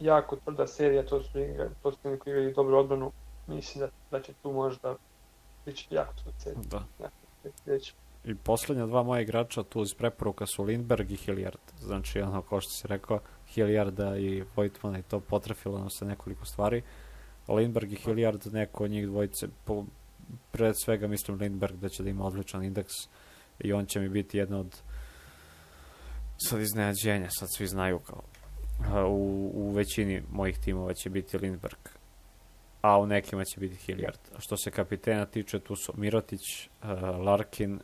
jako 0.00 0.36
tvrda 0.36 0.66
serija, 0.66 1.06
to 1.06 1.22
su 1.22 1.38
igra, 1.38 1.68
to 1.82 1.92
su 1.92 1.98
oni 2.04 2.18
koji 2.18 2.32
igraju 2.32 2.54
dobru 2.54 2.76
odbranu, 2.76 3.12
mislim 3.46 3.80
da, 3.80 3.88
da 4.10 4.22
će 4.22 4.32
tu 4.42 4.52
možda 4.52 4.96
biti 5.66 5.86
jako 5.90 6.12
tvrda 6.22 6.38
serija. 6.38 6.62
Da. 6.70 7.08
Vidjet 7.66 7.82
ćemo. 7.82 8.02
I 8.24 8.34
posljednja 8.34 8.86
dva 8.86 9.02
moja 9.02 9.20
igrača 9.20 9.62
tu 9.62 9.82
iz 9.82 9.94
preporuka 9.94 10.46
su 10.46 10.62
Lindberg 10.64 11.10
i 11.10 11.16
Hilliard. 11.16 11.58
Znači, 11.78 12.20
ono, 12.20 12.42
kao 12.42 12.60
što 12.60 12.70
si 12.70 12.88
rekao, 12.88 13.20
Hilliarda 13.46 14.16
i 14.16 14.44
Voigtmana 14.56 14.98
i 14.98 15.02
to 15.02 15.20
potrefilo 15.20 15.78
nam 15.78 15.90
se 15.90 16.04
nekoliko 16.04 16.44
stvari. 16.46 16.82
Lindberg 17.48 17.92
i 17.92 17.96
Hilliard, 17.96 18.46
neko 18.52 18.84
od 18.84 18.90
njih 18.90 19.06
dvojice, 19.06 19.48
po, 19.64 19.84
pred 20.50 20.74
svega 20.84 21.06
mislim 21.06 21.38
Lindberg 21.38 21.76
da 21.76 21.88
će 21.88 22.02
da 22.02 22.10
ima 22.10 22.24
odličan 22.24 22.64
indeks 22.64 22.92
i 23.58 23.72
on 23.72 23.86
će 23.86 24.00
mi 24.00 24.08
biti 24.08 24.38
jedna 24.38 24.58
od 24.58 24.80
sad 26.48 26.60
iznenađenja, 26.60 27.28
sad 27.30 27.48
svi 27.56 27.66
znaju 27.66 27.98
kao 27.98 28.22
u, 29.08 29.50
u 29.54 29.70
većini 29.70 30.22
mojih 30.30 30.58
timova 30.58 30.94
će 30.94 31.10
biti 31.10 31.38
Lindberg 31.38 31.78
a 32.82 32.98
u 32.98 33.06
nekima 33.06 33.44
će 33.44 33.60
biti 33.60 33.76
Hilliard. 33.76 34.18
A 34.36 34.40
što 34.40 34.56
se 34.56 34.70
kapitena 34.70 35.26
tiče, 35.26 35.58
tu 35.60 35.76
su 35.76 35.92
Mirotić, 35.96 36.68
Larkin, 37.24 37.80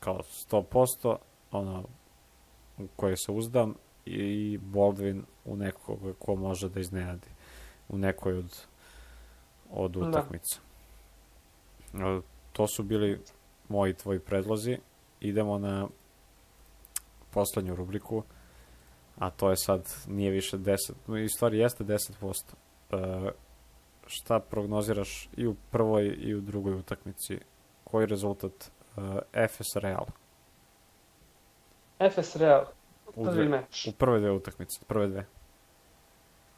kao 0.00 0.20
100%, 0.50 1.16
ono 1.50 1.84
u 2.78 2.86
koje 2.96 3.16
se 3.16 3.32
uzdam, 3.32 3.74
i 4.06 4.58
Baldwin 4.58 5.22
u 5.44 5.56
nekoga 5.56 6.12
ko 6.18 6.36
može 6.36 6.68
da 6.68 6.80
iznenadi 6.80 7.28
u 7.88 7.98
nekoj 7.98 8.38
od, 8.38 8.66
od 9.70 9.90
Da. 9.90 10.08
utakmica. 10.08 10.58
E, 10.58 10.73
To 12.52 12.66
su 12.66 12.82
bili 12.82 13.20
moji 13.68 13.94
tvoji 13.94 14.18
predlozi. 14.18 14.78
Idemo 15.20 15.58
na 15.58 15.86
poslednju 17.30 17.74
rubriku, 17.74 18.22
a 19.18 19.30
to 19.30 19.50
je 19.50 19.56
sad, 19.56 19.94
nije 20.06 20.30
više 20.30 20.58
10, 20.58 20.76
no, 21.06 21.18
i 21.18 21.28
stvari 21.28 21.58
jeste 21.58 21.84
10%. 21.84 22.54
E, 22.90 23.30
šta 24.06 24.40
prognoziraš 24.40 25.28
i 25.36 25.46
u 25.46 25.54
prvoj 25.70 26.16
i 26.18 26.34
u 26.34 26.40
drugoj 26.40 26.74
utakmici? 26.74 27.38
Koji 27.84 28.06
rezultat 28.06 28.70
e, 29.34 29.48
FS 29.48 29.76
Real? 29.76 30.06
FS 32.10 32.36
Real, 32.36 32.64
U, 33.16 33.24
prvi 33.24 33.36
dve, 33.36 33.48
meč. 33.48 33.86
u 33.88 33.92
prve 33.92 34.20
dve 34.20 34.30
utakmice, 34.30 34.80
prve 34.86 35.06
dve. 35.06 35.26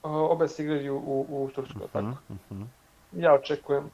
O, 0.03 0.33
Obe 0.33 0.49
se 0.49 0.63
igraju 0.63 0.97
u, 0.97 1.27
u 1.29 1.51
Turskoj, 1.55 1.87
tako. 1.93 2.07
Mhm, 2.07 2.35
mhm. 2.51 2.65
Ja 3.13 3.35
očekujem 3.35 3.91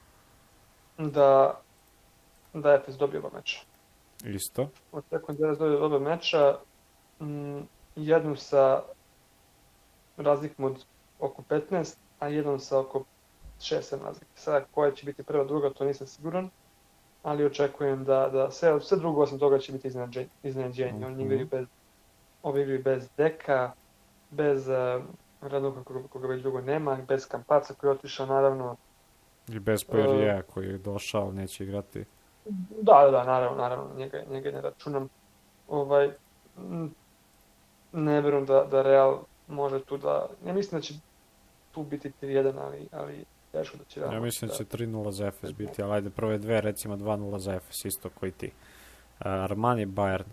da, 0.99 1.61
da 2.55 2.81
FS 2.87 2.97
dobije 2.97 3.19
oba 3.19 3.31
meča. 3.35 3.61
Isto. 4.25 4.69
Očekujem 4.93 5.39
da 5.39 5.53
FS 5.53 5.59
dobije 5.59 5.83
oba 5.83 5.99
meča. 5.99 6.59
Mm, 7.21 7.61
jednu 7.97 8.37
sa 8.37 8.83
razlikom 10.17 10.65
od 10.65 10.85
oko 11.19 11.43
15, 11.49 11.97
a 12.19 12.29
jednom 12.29 12.59
sa 12.59 12.79
oko 12.79 13.05
6-7 13.61 14.03
razlike. 14.03 14.31
Sada 14.35 14.67
koja 14.71 14.91
će 14.93 15.07
biti 15.07 15.23
prva, 15.23 15.45
druga, 15.45 15.71
to 15.71 15.85
nisam 15.85 16.07
siguran, 16.07 16.51
ali 17.23 17.45
očekujem 17.45 18.05
da, 18.05 18.29
da 18.33 18.51
sve, 18.51 18.81
sve 18.81 18.99
drugo 18.99 19.23
osim 19.23 19.39
toga 19.39 19.59
će 19.59 19.73
biti 19.73 19.89
iznenađenje. 19.89 20.29
iznenađenje. 20.43 20.93
Mhm. 20.93 21.05
Oni 21.05 21.25
igraju 21.25 21.47
bez, 21.51 21.67
ovi 22.43 22.63
igraju 22.63 22.83
bez 22.83 23.09
deka, 23.17 23.73
bez 24.31 24.69
uh, 24.69 25.05
Raduka 25.41 25.85
koga, 25.85 26.09
koga 26.09 26.29
već 26.29 26.43
dugo 26.43 26.61
nema, 26.61 26.99
bez 27.09 27.29
Kampaca 27.29 27.75
koji 27.75 27.89
je 27.89 27.93
otišao 27.93 28.27
naravno. 28.27 28.77
I 29.49 29.59
bez 29.59 29.85
Poirija 29.85 30.43
koji 30.43 30.67
je 30.67 30.79
došao, 30.79 31.33
neće 31.33 31.65
igrati. 31.65 32.05
Da, 32.81 33.03
da, 33.05 33.11
da, 33.11 33.25
naravno, 33.25 33.63
naravno, 33.63 33.95
njega, 33.97 34.23
njega 34.31 34.51
ne 34.51 34.61
računam. 34.61 35.09
Ovaj, 35.69 36.11
ne 37.93 38.21
verujem 38.21 38.47
da, 38.47 38.65
da 38.71 38.83
Real 38.83 39.19
može 39.49 39.85
tu 39.85 39.97
da, 39.97 40.29
ja 40.47 40.53
mislim 40.53 40.81
da 40.81 40.83
će 40.83 40.95
tu 41.73 41.83
biti 41.83 42.13
3-1, 42.23 42.53
ali, 42.59 42.89
ali 42.93 43.25
teško 43.53 43.77
da 43.77 43.85
će 43.85 44.01
Real 44.01 44.13
Ja 44.13 44.21
mislim 44.21 44.49
da 44.49 44.55
će 44.55 44.65
3-0 44.65 45.11
za 45.11 45.31
FS 45.31 45.53
biti, 45.53 45.83
ali 45.83 45.93
ajde 45.93 46.11
prve 46.11 46.39
dve, 46.39 46.61
recimo 46.61 46.97
2-0 46.97 47.39
za 47.39 47.61
FS, 47.61 47.85
isto 47.85 48.11
koji 48.21 48.33
ti. 48.33 48.47
Uh, 49.21 49.27
Armani 49.27 49.87
Bayern, 49.87 50.29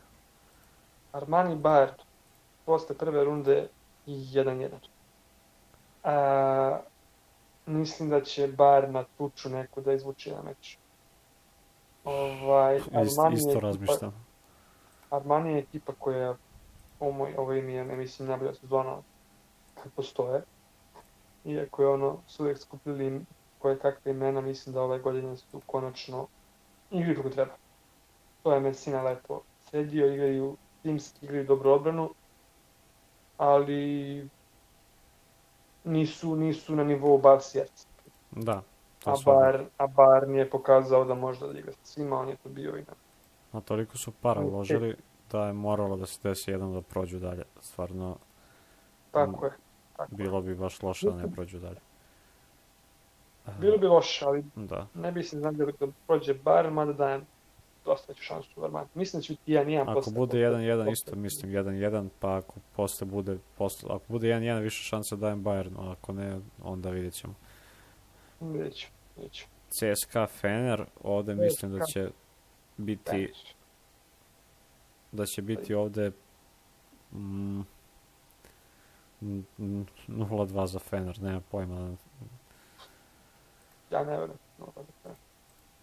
Armani 1.11 1.55
Bayern 1.55 1.97
posle 2.65 2.97
prve 2.97 3.23
runde 3.23 3.67
1-1. 4.07 4.69
Mislim 7.69 8.09
da 8.09 8.21
će 8.21 8.47
Bayern 8.47 8.91
na 8.91 9.03
tuču 9.17 9.49
neku 9.49 9.81
da 9.81 9.93
izvuče 9.93 10.31
na 10.31 10.41
meč. 10.41 10.77
Ovaj, 12.03 12.77
Ist, 12.77 12.87
Armani 12.93 13.35
je 13.35 13.37
isto 13.37 13.59
razmišljam. 13.59 14.25
Armani 15.09 15.51
je 15.51 15.59
ekipa 15.59 15.93
koja 15.99 16.35
ovo, 16.99 17.11
moj, 17.11 17.33
ovo 17.37 17.53
im 17.53 17.69
je, 17.69 17.85
ne 17.85 17.95
mislim, 17.95 18.27
najbolja 18.27 18.53
sezona 18.53 18.97
postoje. 19.95 20.41
Iako 21.45 21.81
je 21.81 21.89
ono, 21.89 22.17
su 22.27 22.43
uvijek 22.43 22.57
skupili 22.57 23.21
koje 23.59 23.79
kakve 23.79 24.11
imena, 24.11 24.41
mislim 24.41 24.73
da 24.73 24.81
ove 24.81 24.99
godine 24.99 25.37
su 25.37 25.61
konačno 25.65 26.27
igri 26.91 27.15
kako 27.15 27.29
treba. 27.29 27.53
To 28.43 28.53
je 28.53 28.59
Messina 28.59 29.03
lepo 29.03 29.41
sredio, 29.69 30.13
igraju 30.13 30.57
timski, 30.83 31.25
igraju 31.25 31.45
dobru 31.45 31.71
odbranu, 31.71 32.09
ali 33.37 34.29
nisu, 35.89 36.35
nisu 36.35 36.75
na 36.75 36.83
nivou. 36.83 37.21
Da, 38.31 38.61
to 38.99 39.11
A 39.11 39.15
su 39.15 39.29
odmah. 39.29 39.51
Bar, 39.51 39.65
a 39.77 39.87
Bar 39.87 40.27
nije 40.27 40.49
pokazao 40.49 41.05
da 41.05 41.13
može 41.13 41.47
da 41.47 41.59
igra 41.59 41.71
sa 41.71 41.85
svima, 41.85 42.19
on 42.19 42.29
je 42.29 42.35
tu 42.35 42.49
bio 42.49 42.77
i 42.77 42.81
na 42.81 42.93
A 43.51 43.61
toliko 43.61 43.97
su 43.97 44.11
para 44.11 44.41
uložili 44.41 44.95
da 45.31 45.45
je 45.45 45.53
moralo 45.53 45.97
da 45.97 46.05
se 46.05 46.19
desi 46.23 46.51
jednom 46.51 46.73
da 46.73 46.81
prođu 46.81 47.19
dalje. 47.19 47.43
Stvarno, 47.61 48.17
Tako 49.11 49.45
je. 49.45 49.51
Tako. 49.97 50.11
je. 50.11 50.17
bilo 50.17 50.41
bi 50.41 50.55
baš 50.55 50.83
loše 50.83 51.09
da 51.09 51.15
ne 51.15 51.31
prođu 51.31 51.59
dalje. 51.59 51.79
Bilo 53.59 53.77
bi 53.77 53.87
loše, 53.87 54.25
ali 54.25 54.43
Da, 54.55 54.87
ne 54.93 55.11
bi 55.11 55.23
se 55.23 55.39
znadio 55.39 55.71
da 55.79 55.87
prođe 56.07 56.33
bar, 56.33 56.71
mada 56.71 56.93
dajem 56.93 57.25
dosta 57.85 58.11
veću 58.11 58.23
šansu 58.23 58.61
u 58.61 58.63
Armani. 58.63 58.87
Mislim 58.93 59.19
da 59.19 59.23
će 59.23 59.33
biti 59.33 59.51
1-1 59.51 59.81
ako 59.81 59.93
posle. 59.93 60.13
bude 60.13 60.37
1-1 60.37 60.77
posle- 60.77 60.91
isto 60.91 61.15
mislim 61.15 61.51
1-1, 61.51 62.09
pa 62.19 62.37
ako 62.37 62.53
posle 62.75 63.07
bude, 63.07 63.37
posle, 63.57 63.89
ako 63.93 64.03
bude 64.07 64.27
1-1 64.27 64.61
više 64.61 64.83
šanse 64.83 65.15
dajem 65.15 65.43
Bayernu, 65.43 65.91
ako 65.91 66.13
ne, 66.13 66.39
onda 66.63 66.89
vidjet 66.89 67.13
ćemo. 67.13 67.33
Vidjet 68.39 68.75
ću, 68.75 68.87
vidjet 69.15 69.33
ću. 69.33 69.45
CSKA 69.69 70.27
Fener, 70.27 70.85
ovde 71.03 71.35
mislim 71.35 71.71
da 71.71 71.85
će 71.85 72.09
biti 72.77 73.33
da 75.11 75.25
će 75.25 75.41
biti 75.41 75.73
ovde 75.73 76.11
mm, 77.11 77.59
mm, 79.21 79.43
mm, 79.57 79.85
0-2 80.07 80.65
za 80.65 80.79
Fener, 80.79 81.21
nema 81.21 81.41
pojma. 81.51 81.95
Ja 83.91 84.03
ne 84.03 84.11
verujem. 84.11 84.37
No, 84.59 84.65
da 84.75 84.81
kažem. 85.03 85.28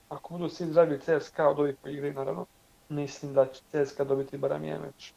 Ako 0.09 0.35
budu 0.35 0.49
svi 0.49 0.66
zdravi 0.66 1.01
CSKA 1.01 1.49
od 1.49 1.59
ovih 1.59 1.77
koji 1.83 1.95
igraju, 1.95 2.14
naravno, 2.14 2.47
mislim 2.88 3.35
da 3.35 3.47
će 3.47 3.62
CSKA 3.71 4.05
dobiti 4.05 4.38
barem 4.38 4.64
jedan 4.64 4.83
meč. 4.83 5.12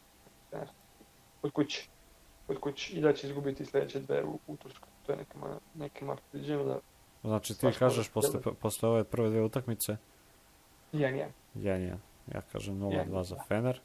Od 1.41 1.51
kuće. 1.51 1.87
Od 2.47 2.59
kuće. 2.59 2.93
I 2.93 3.01
da 3.01 3.13
će 3.13 3.27
izgubiti 3.27 3.65
sljedeće 3.65 3.99
dve 3.99 4.23
u, 4.23 4.39
u 4.47 4.57
Turskoj. 4.57 4.89
To 5.05 5.11
je 5.11 5.17
neka 5.17 5.37
moja, 5.37 5.57
neka 5.75 6.05
moja 6.05 6.17
da 6.63 6.79
Znači 7.23 7.57
ti 7.57 7.67
kažeš 7.79 7.97
može, 7.97 8.11
posle, 8.11 8.53
posle 8.59 8.89
ove 8.89 9.03
prve 9.03 9.29
dve 9.29 9.41
utakmice 9.41 9.97
1-1. 10.93 11.27
1-1. 11.55 11.95
Ja 12.33 12.41
kažem 12.51 12.79
0-2 12.79 13.05
1:1, 13.05 13.23
za 13.23 13.35
da. 13.35 13.43
Fener. 13.43 13.81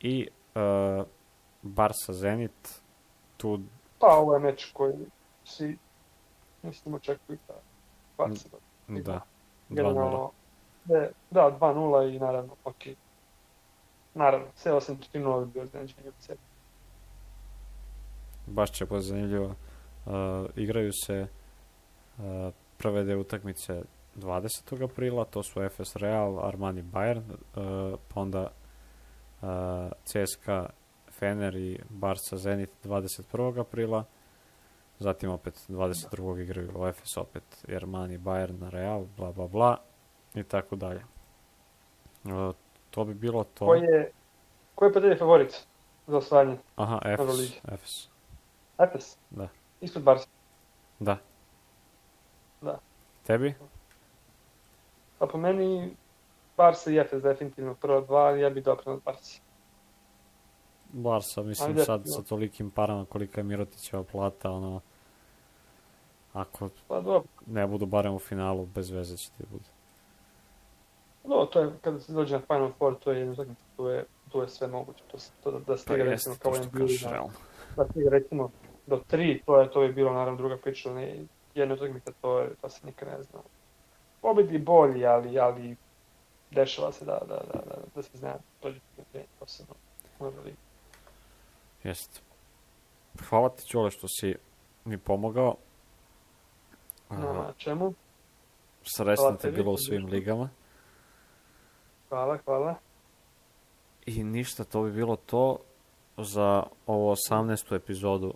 I 0.00 0.28
uh, 0.54 1.06
Barsa 1.62 2.12
Zenit, 2.12 2.82
tu 3.36 3.60
Pa 3.98 4.16
ovo 4.16 4.34
je 4.34 4.40
meč 4.40 4.70
koji 4.72 4.94
svi 5.44 5.78
mislim 6.62 6.94
očekuju 6.94 7.38
da 7.48 7.54
Barca 8.18 8.48
da, 8.48 8.58
2-0. 8.88 9.20
Generalno, 9.74 10.30
ne, 10.84 11.08
da, 11.30 11.58
2-0 11.60 12.16
i 12.16 12.18
naravno, 12.18 12.54
ok. 12.64 12.82
Naravno, 14.14 14.46
sve 14.54 14.72
osim 14.72 14.98
3-0 15.14 15.44
bi 15.44 15.52
bio 15.52 15.62
iznenađenje 15.62 16.08
od 16.08 16.14
sebe. 16.18 16.40
baš 18.46 18.70
će 18.70 18.84
biti 18.84 19.00
zanimljivo. 19.00 19.46
Uh, 20.06 20.12
igraju 20.56 20.90
se 20.92 21.26
uh, 22.18 22.24
prve 22.78 23.04
dve 23.04 23.16
utakmice 23.16 23.82
20. 24.16 24.84
aprila, 24.84 25.24
to 25.24 25.42
su 25.42 25.68
FS 25.68 25.96
Real, 25.96 26.46
Armani 26.46 26.82
Bayern, 26.82 27.22
uh, 27.30 27.98
pa 28.08 28.20
onda 28.20 28.50
uh, 29.42 29.48
CSKA 30.04 30.66
Fener 31.10 31.56
i 31.56 31.78
Barca 31.88 32.36
Zenit 32.36 32.70
21. 32.84 33.60
aprila, 33.60 34.04
zatim 35.02 35.30
opet 35.30 35.54
22. 35.68 36.40
igraju 36.42 36.92
FS 36.92 37.16
opet 37.16 37.64
i 37.68 37.76
Armani 37.76 38.18
Bayern 38.18 38.70
Real, 38.70 39.04
bla 39.16 39.32
bla 39.32 39.46
bla 39.46 39.76
i 40.34 40.42
tako 40.42 40.76
dalje. 40.76 41.04
Uh, 42.24 42.54
to 42.90 43.04
bi 43.04 43.14
bilo 43.14 43.44
to. 43.44 43.66
Ko 43.66 43.74
je, 43.74 44.12
ko 44.74 44.84
je 44.84 44.92
po 44.92 45.00
tebi 45.00 45.16
favorit 45.16 45.66
za 46.06 46.16
osvajanje? 46.16 46.56
Aha, 46.76 46.98
Euroligi? 47.04 47.60
FS. 47.76 48.08
Efes? 48.78 49.18
Da. 49.30 49.48
Ispred 49.80 50.04
Barca. 50.04 50.26
Da. 50.98 51.16
Da. 52.60 52.78
Tebi? 53.26 53.54
Pa 55.18 55.26
po 55.26 55.38
meni 55.38 55.96
Barca 56.56 56.90
i 56.90 56.98
Efes 56.98 57.22
definitivno 57.22 57.74
prva 57.74 58.00
dva, 58.00 58.30
ja 58.30 58.50
bi 58.50 58.60
doprinao 58.60 58.96
od 58.96 59.02
Barca. 59.02 59.40
Barca, 60.92 61.42
mislim 61.42 61.78
sad 61.78 62.02
sa 62.04 62.22
tolikim 62.22 62.70
parama 62.70 63.04
kolika 63.04 63.40
je 63.40 63.44
Mirotićeva 63.44 64.04
plata, 64.04 64.50
ono, 64.50 64.80
ako 66.32 66.68
Pa 66.88 67.00
dobro, 67.00 67.22
ne 67.46 67.66
budu 67.66 67.86
barem 67.86 68.14
u 68.14 68.18
finalu, 68.18 68.66
bez 68.66 68.90
veze 68.90 69.16
će 69.16 69.30
ti 69.30 69.44
bude. 69.50 69.64
no, 71.24 71.46
to 71.46 71.60
je, 71.60 71.72
kada 71.80 72.00
se 72.00 72.12
dođe 72.12 72.34
na 72.34 72.40
Final 72.40 72.72
Four, 72.78 72.98
to 72.98 73.12
je 73.12 73.30
utakmica, 73.30 73.62
tu 73.76 73.86
je, 73.86 74.04
tu 74.32 74.40
je 74.40 74.48
sve 74.48 74.68
moguće, 74.68 75.04
to, 75.10 75.18
to 75.42 75.50
da, 75.50 75.58
da 75.58 75.64
Pa 75.64 75.76
stiga 75.76 76.04
jeste, 76.04 76.30
recimo 76.30 76.34
to 76.34 76.42
kao 76.42 76.52
NBA, 76.52 77.10
da, 77.10 77.28
da 77.76 77.88
stiga 77.90 78.10
recimo 78.10 78.50
do 78.86 79.00
tri, 79.06 79.42
to 79.46 79.60
je, 79.60 79.70
to 79.70 79.80
bi 79.80 79.92
bilo 79.92 80.12
naravno 80.12 80.36
druga 80.36 80.56
priča, 80.56 80.92
ne, 80.92 81.24
jedna 81.54 81.74
utakmica, 81.74 82.12
to, 82.20 82.40
je, 82.40 82.54
to 82.60 82.68
se 82.68 82.86
nikad 82.86 83.08
ne 83.08 83.22
zna. 83.22 83.40
Pobedi 84.20 84.58
bolji, 84.58 85.06
ali, 85.06 85.38
ali 85.38 85.76
dešava 86.50 86.92
se 86.92 87.04
da, 87.04 87.18
da, 87.28 87.36
da, 87.36 87.60
da, 87.66 87.76
da 87.94 88.02
se 88.02 88.18
zna, 88.18 88.34
do 88.62 88.72
tri, 89.12 89.22
posebno 89.38 89.74
u 90.20 90.24
Euroligi. 90.24 90.56
Jeste. 91.84 92.20
Hvala 93.28 93.48
ti, 93.48 93.66
Ćole, 93.66 93.90
što 93.90 94.08
si 94.08 94.34
mi 94.84 94.98
pomogao. 94.98 95.56
Na 97.18 97.52
čemu? 97.56 97.94
Hvala 98.96 99.36
te 99.36 99.50
bilo 99.50 99.72
u 99.72 99.76
svim 99.76 100.06
ligama. 100.06 100.48
Hvala, 102.08 102.38
hvala. 102.44 102.74
I 104.06 104.24
ništa, 104.24 104.64
to 104.64 104.82
bi 104.82 104.92
bilo 104.92 105.16
to 105.16 105.58
za 106.18 106.62
ovo 106.86 107.14
18. 107.30 107.76
epizodu 107.76 108.34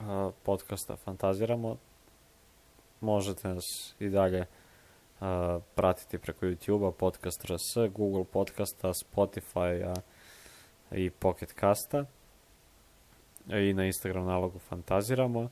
a, 0.00 0.30
podcasta 0.42 0.96
Fantaziramo. 0.96 1.76
Možete 3.00 3.48
nas 3.48 3.94
i 3.98 4.08
dalje 4.08 4.46
a, 5.20 5.58
pratiti 5.74 6.18
preko 6.18 6.46
YouTube-a, 6.46 6.92
Podcast 6.92 7.44
RS, 7.44 7.92
Google 7.94 8.24
Podcasta, 8.24 8.92
Spotify 8.92 10.00
i 10.90 11.10
Pocket 11.10 11.52
Casta. 11.60 12.04
I 13.48 13.72
na 13.72 13.86
Instagram 13.86 14.24
nalogu 14.24 14.58
Fantaziramo. 14.58 15.48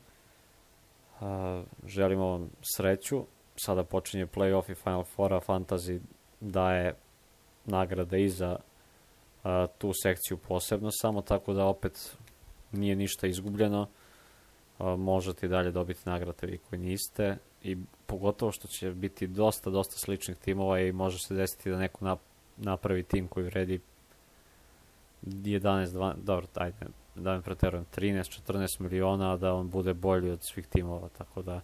A, 1.21 1.63
želimo 1.87 2.27
vam 2.27 2.51
sreću. 2.77 3.25
Sada 3.57 3.85
počinje 3.85 4.27
playoff 4.27 4.71
i 4.71 4.75
Final 4.75 5.05
Four, 5.05 5.35
a 5.35 5.41
Fantasy 5.41 6.01
daje 6.41 6.95
nagrade 7.65 8.25
i 8.25 8.29
za 8.29 8.57
a, 9.45 9.67
tu 9.79 9.93
sekciju 10.03 10.37
posebno 10.37 10.91
samo, 10.91 11.23
tako 11.23 11.53
da 11.53 11.65
opet 11.65 12.17
nije 12.73 12.97
ništa 12.97 13.27
izgubljeno. 13.27 13.89
A, 14.79 14.97
možete 14.97 15.47
i 15.47 15.49
dalje 15.49 15.71
dobiti 15.71 16.01
nagrade 16.05 16.47
vi 16.47 16.59
koji 16.59 16.81
niste 16.81 17.37
i 17.63 17.77
pogotovo 18.07 18.53
što 18.53 18.69
će 18.69 18.91
biti 18.91 19.27
dosta, 19.27 19.71
dosta 19.71 19.97
sličnih 19.97 20.37
timova 20.37 20.81
i 20.81 20.93
može 20.93 21.19
se 21.19 21.35
desiti 21.35 21.71
da 21.71 21.79
neko 21.79 22.05
nap- 22.05 22.29
napravi 22.57 23.03
tim 23.03 23.29
koji 23.29 23.47
vredi 23.47 23.81
11, 25.27 25.87
12, 25.87 26.15
dobro, 26.23 26.47
ajde, 26.55 26.77
da 27.19 27.35
ne 27.37 27.43
preterujem, 27.43 27.87
13, 27.87 28.43
14 28.47 28.81
miliona, 28.81 29.33
a 29.33 29.37
da 29.37 29.55
on 29.55 29.71
bude 29.71 29.95
bolji 29.95 30.31
od 30.31 30.43
svih 30.43 30.67
timova, 30.67 31.09
tako 31.09 31.43
da 31.43 31.61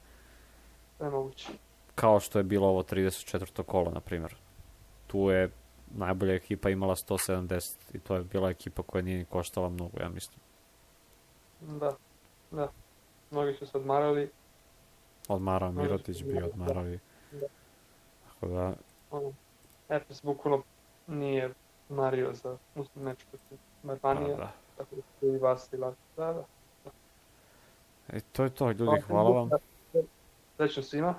Sve 0.96 1.10
moguće. 1.10 1.48
kao 1.94 2.20
što 2.20 2.38
je 2.38 2.44
bilo 2.44 2.68
ovo 2.68 2.82
34. 2.82 3.62
kolo, 3.62 3.90
na 3.90 4.00
primjer. 4.00 4.34
Tu 5.06 5.30
je 5.30 5.50
najbolja 5.90 6.34
ekipa 6.34 6.70
imala 6.70 6.94
170 6.94 7.76
i 7.94 7.98
to 7.98 8.14
je 8.14 8.24
bila 8.24 8.50
ekipa 8.50 8.82
koja 8.82 9.02
nije 9.02 9.18
ni 9.18 9.24
koštala 9.24 9.68
mnogo, 9.68 10.00
ja 10.00 10.08
mislim. 10.08 10.40
Da, 11.60 11.92
da. 12.50 12.68
Mnogi 13.30 13.54
su 13.54 13.66
se 13.66 13.76
odmarali, 13.78 14.30
Odmarao 15.28 15.72
Da, 15.72 15.82
Mirotić, 15.82 16.18
da, 16.18 16.32
bio 16.32 16.40
da. 16.40 16.46
odmarao 16.46 16.88
i... 16.88 16.98
Da. 17.32 17.46
Tako 18.28 18.46
da, 18.46 18.74
Efes 19.88 20.22
bukvalno 20.22 20.62
nije 21.06 21.50
mario 21.88 22.32
za 22.32 22.56
meč 22.94 23.24
protiv 23.30 23.58
da, 23.82 23.86
Barbanija, 23.88 24.36
da. 24.36 24.52
Tako 24.76 24.96
da 25.20 25.26
i 25.26 25.38
vas 25.38 25.72
i 25.72 25.76
vas. 25.76 25.94
Da, 26.16 26.32
da. 26.32 26.44
E, 28.08 28.20
to 28.20 28.44
je 28.44 28.50
to, 28.50 28.70
ljudi, 28.70 29.00
hvala 29.00 29.30
vam. 29.30 29.50
Srećno 30.56 30.82
svima, 30.82 31.14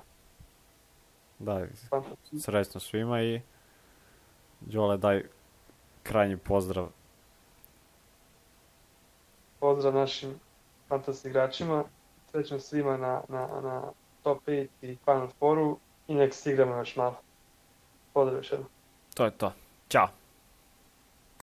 Da, 1.40 1.66
fantastično. 1.90 2.40
srećno 2.40 2.80
svima 2.80 3.22
i 3.22 3.42
Đole, 4.62 4.98
daj 4.98 5.24
krajnji 6.04 6.38
pozdrav. 6.38 6.88
Pozdrav 9.60 9.94
našim 9.94 10.40
fantasy 10.90 11.28
igračima, 11.28 11.84
srećno 12.32 12.60
svima 12.60 12.98
na, 12.98 13.22
na, 13.30 13.48
na 13.62 13.82
top 14.24 14.40
5 14.48 14.68
i 14.82 14.98
Final 15.06 15.28
Fouru 15.40 15.78
i 16.08 16.16
nek 16.16 16.34
se 16.34 16.52
igramo 16.52 16.76
još 16.76 16.96
malo. 16.96 17.16
Pozdrav 18.14 18.38
još 18.40 18.52
jednom. 18.52 18.70
To 19.14 19.26
je 19.26 19.32
to. 19.32 19.54
Ćao. 19.90 20.08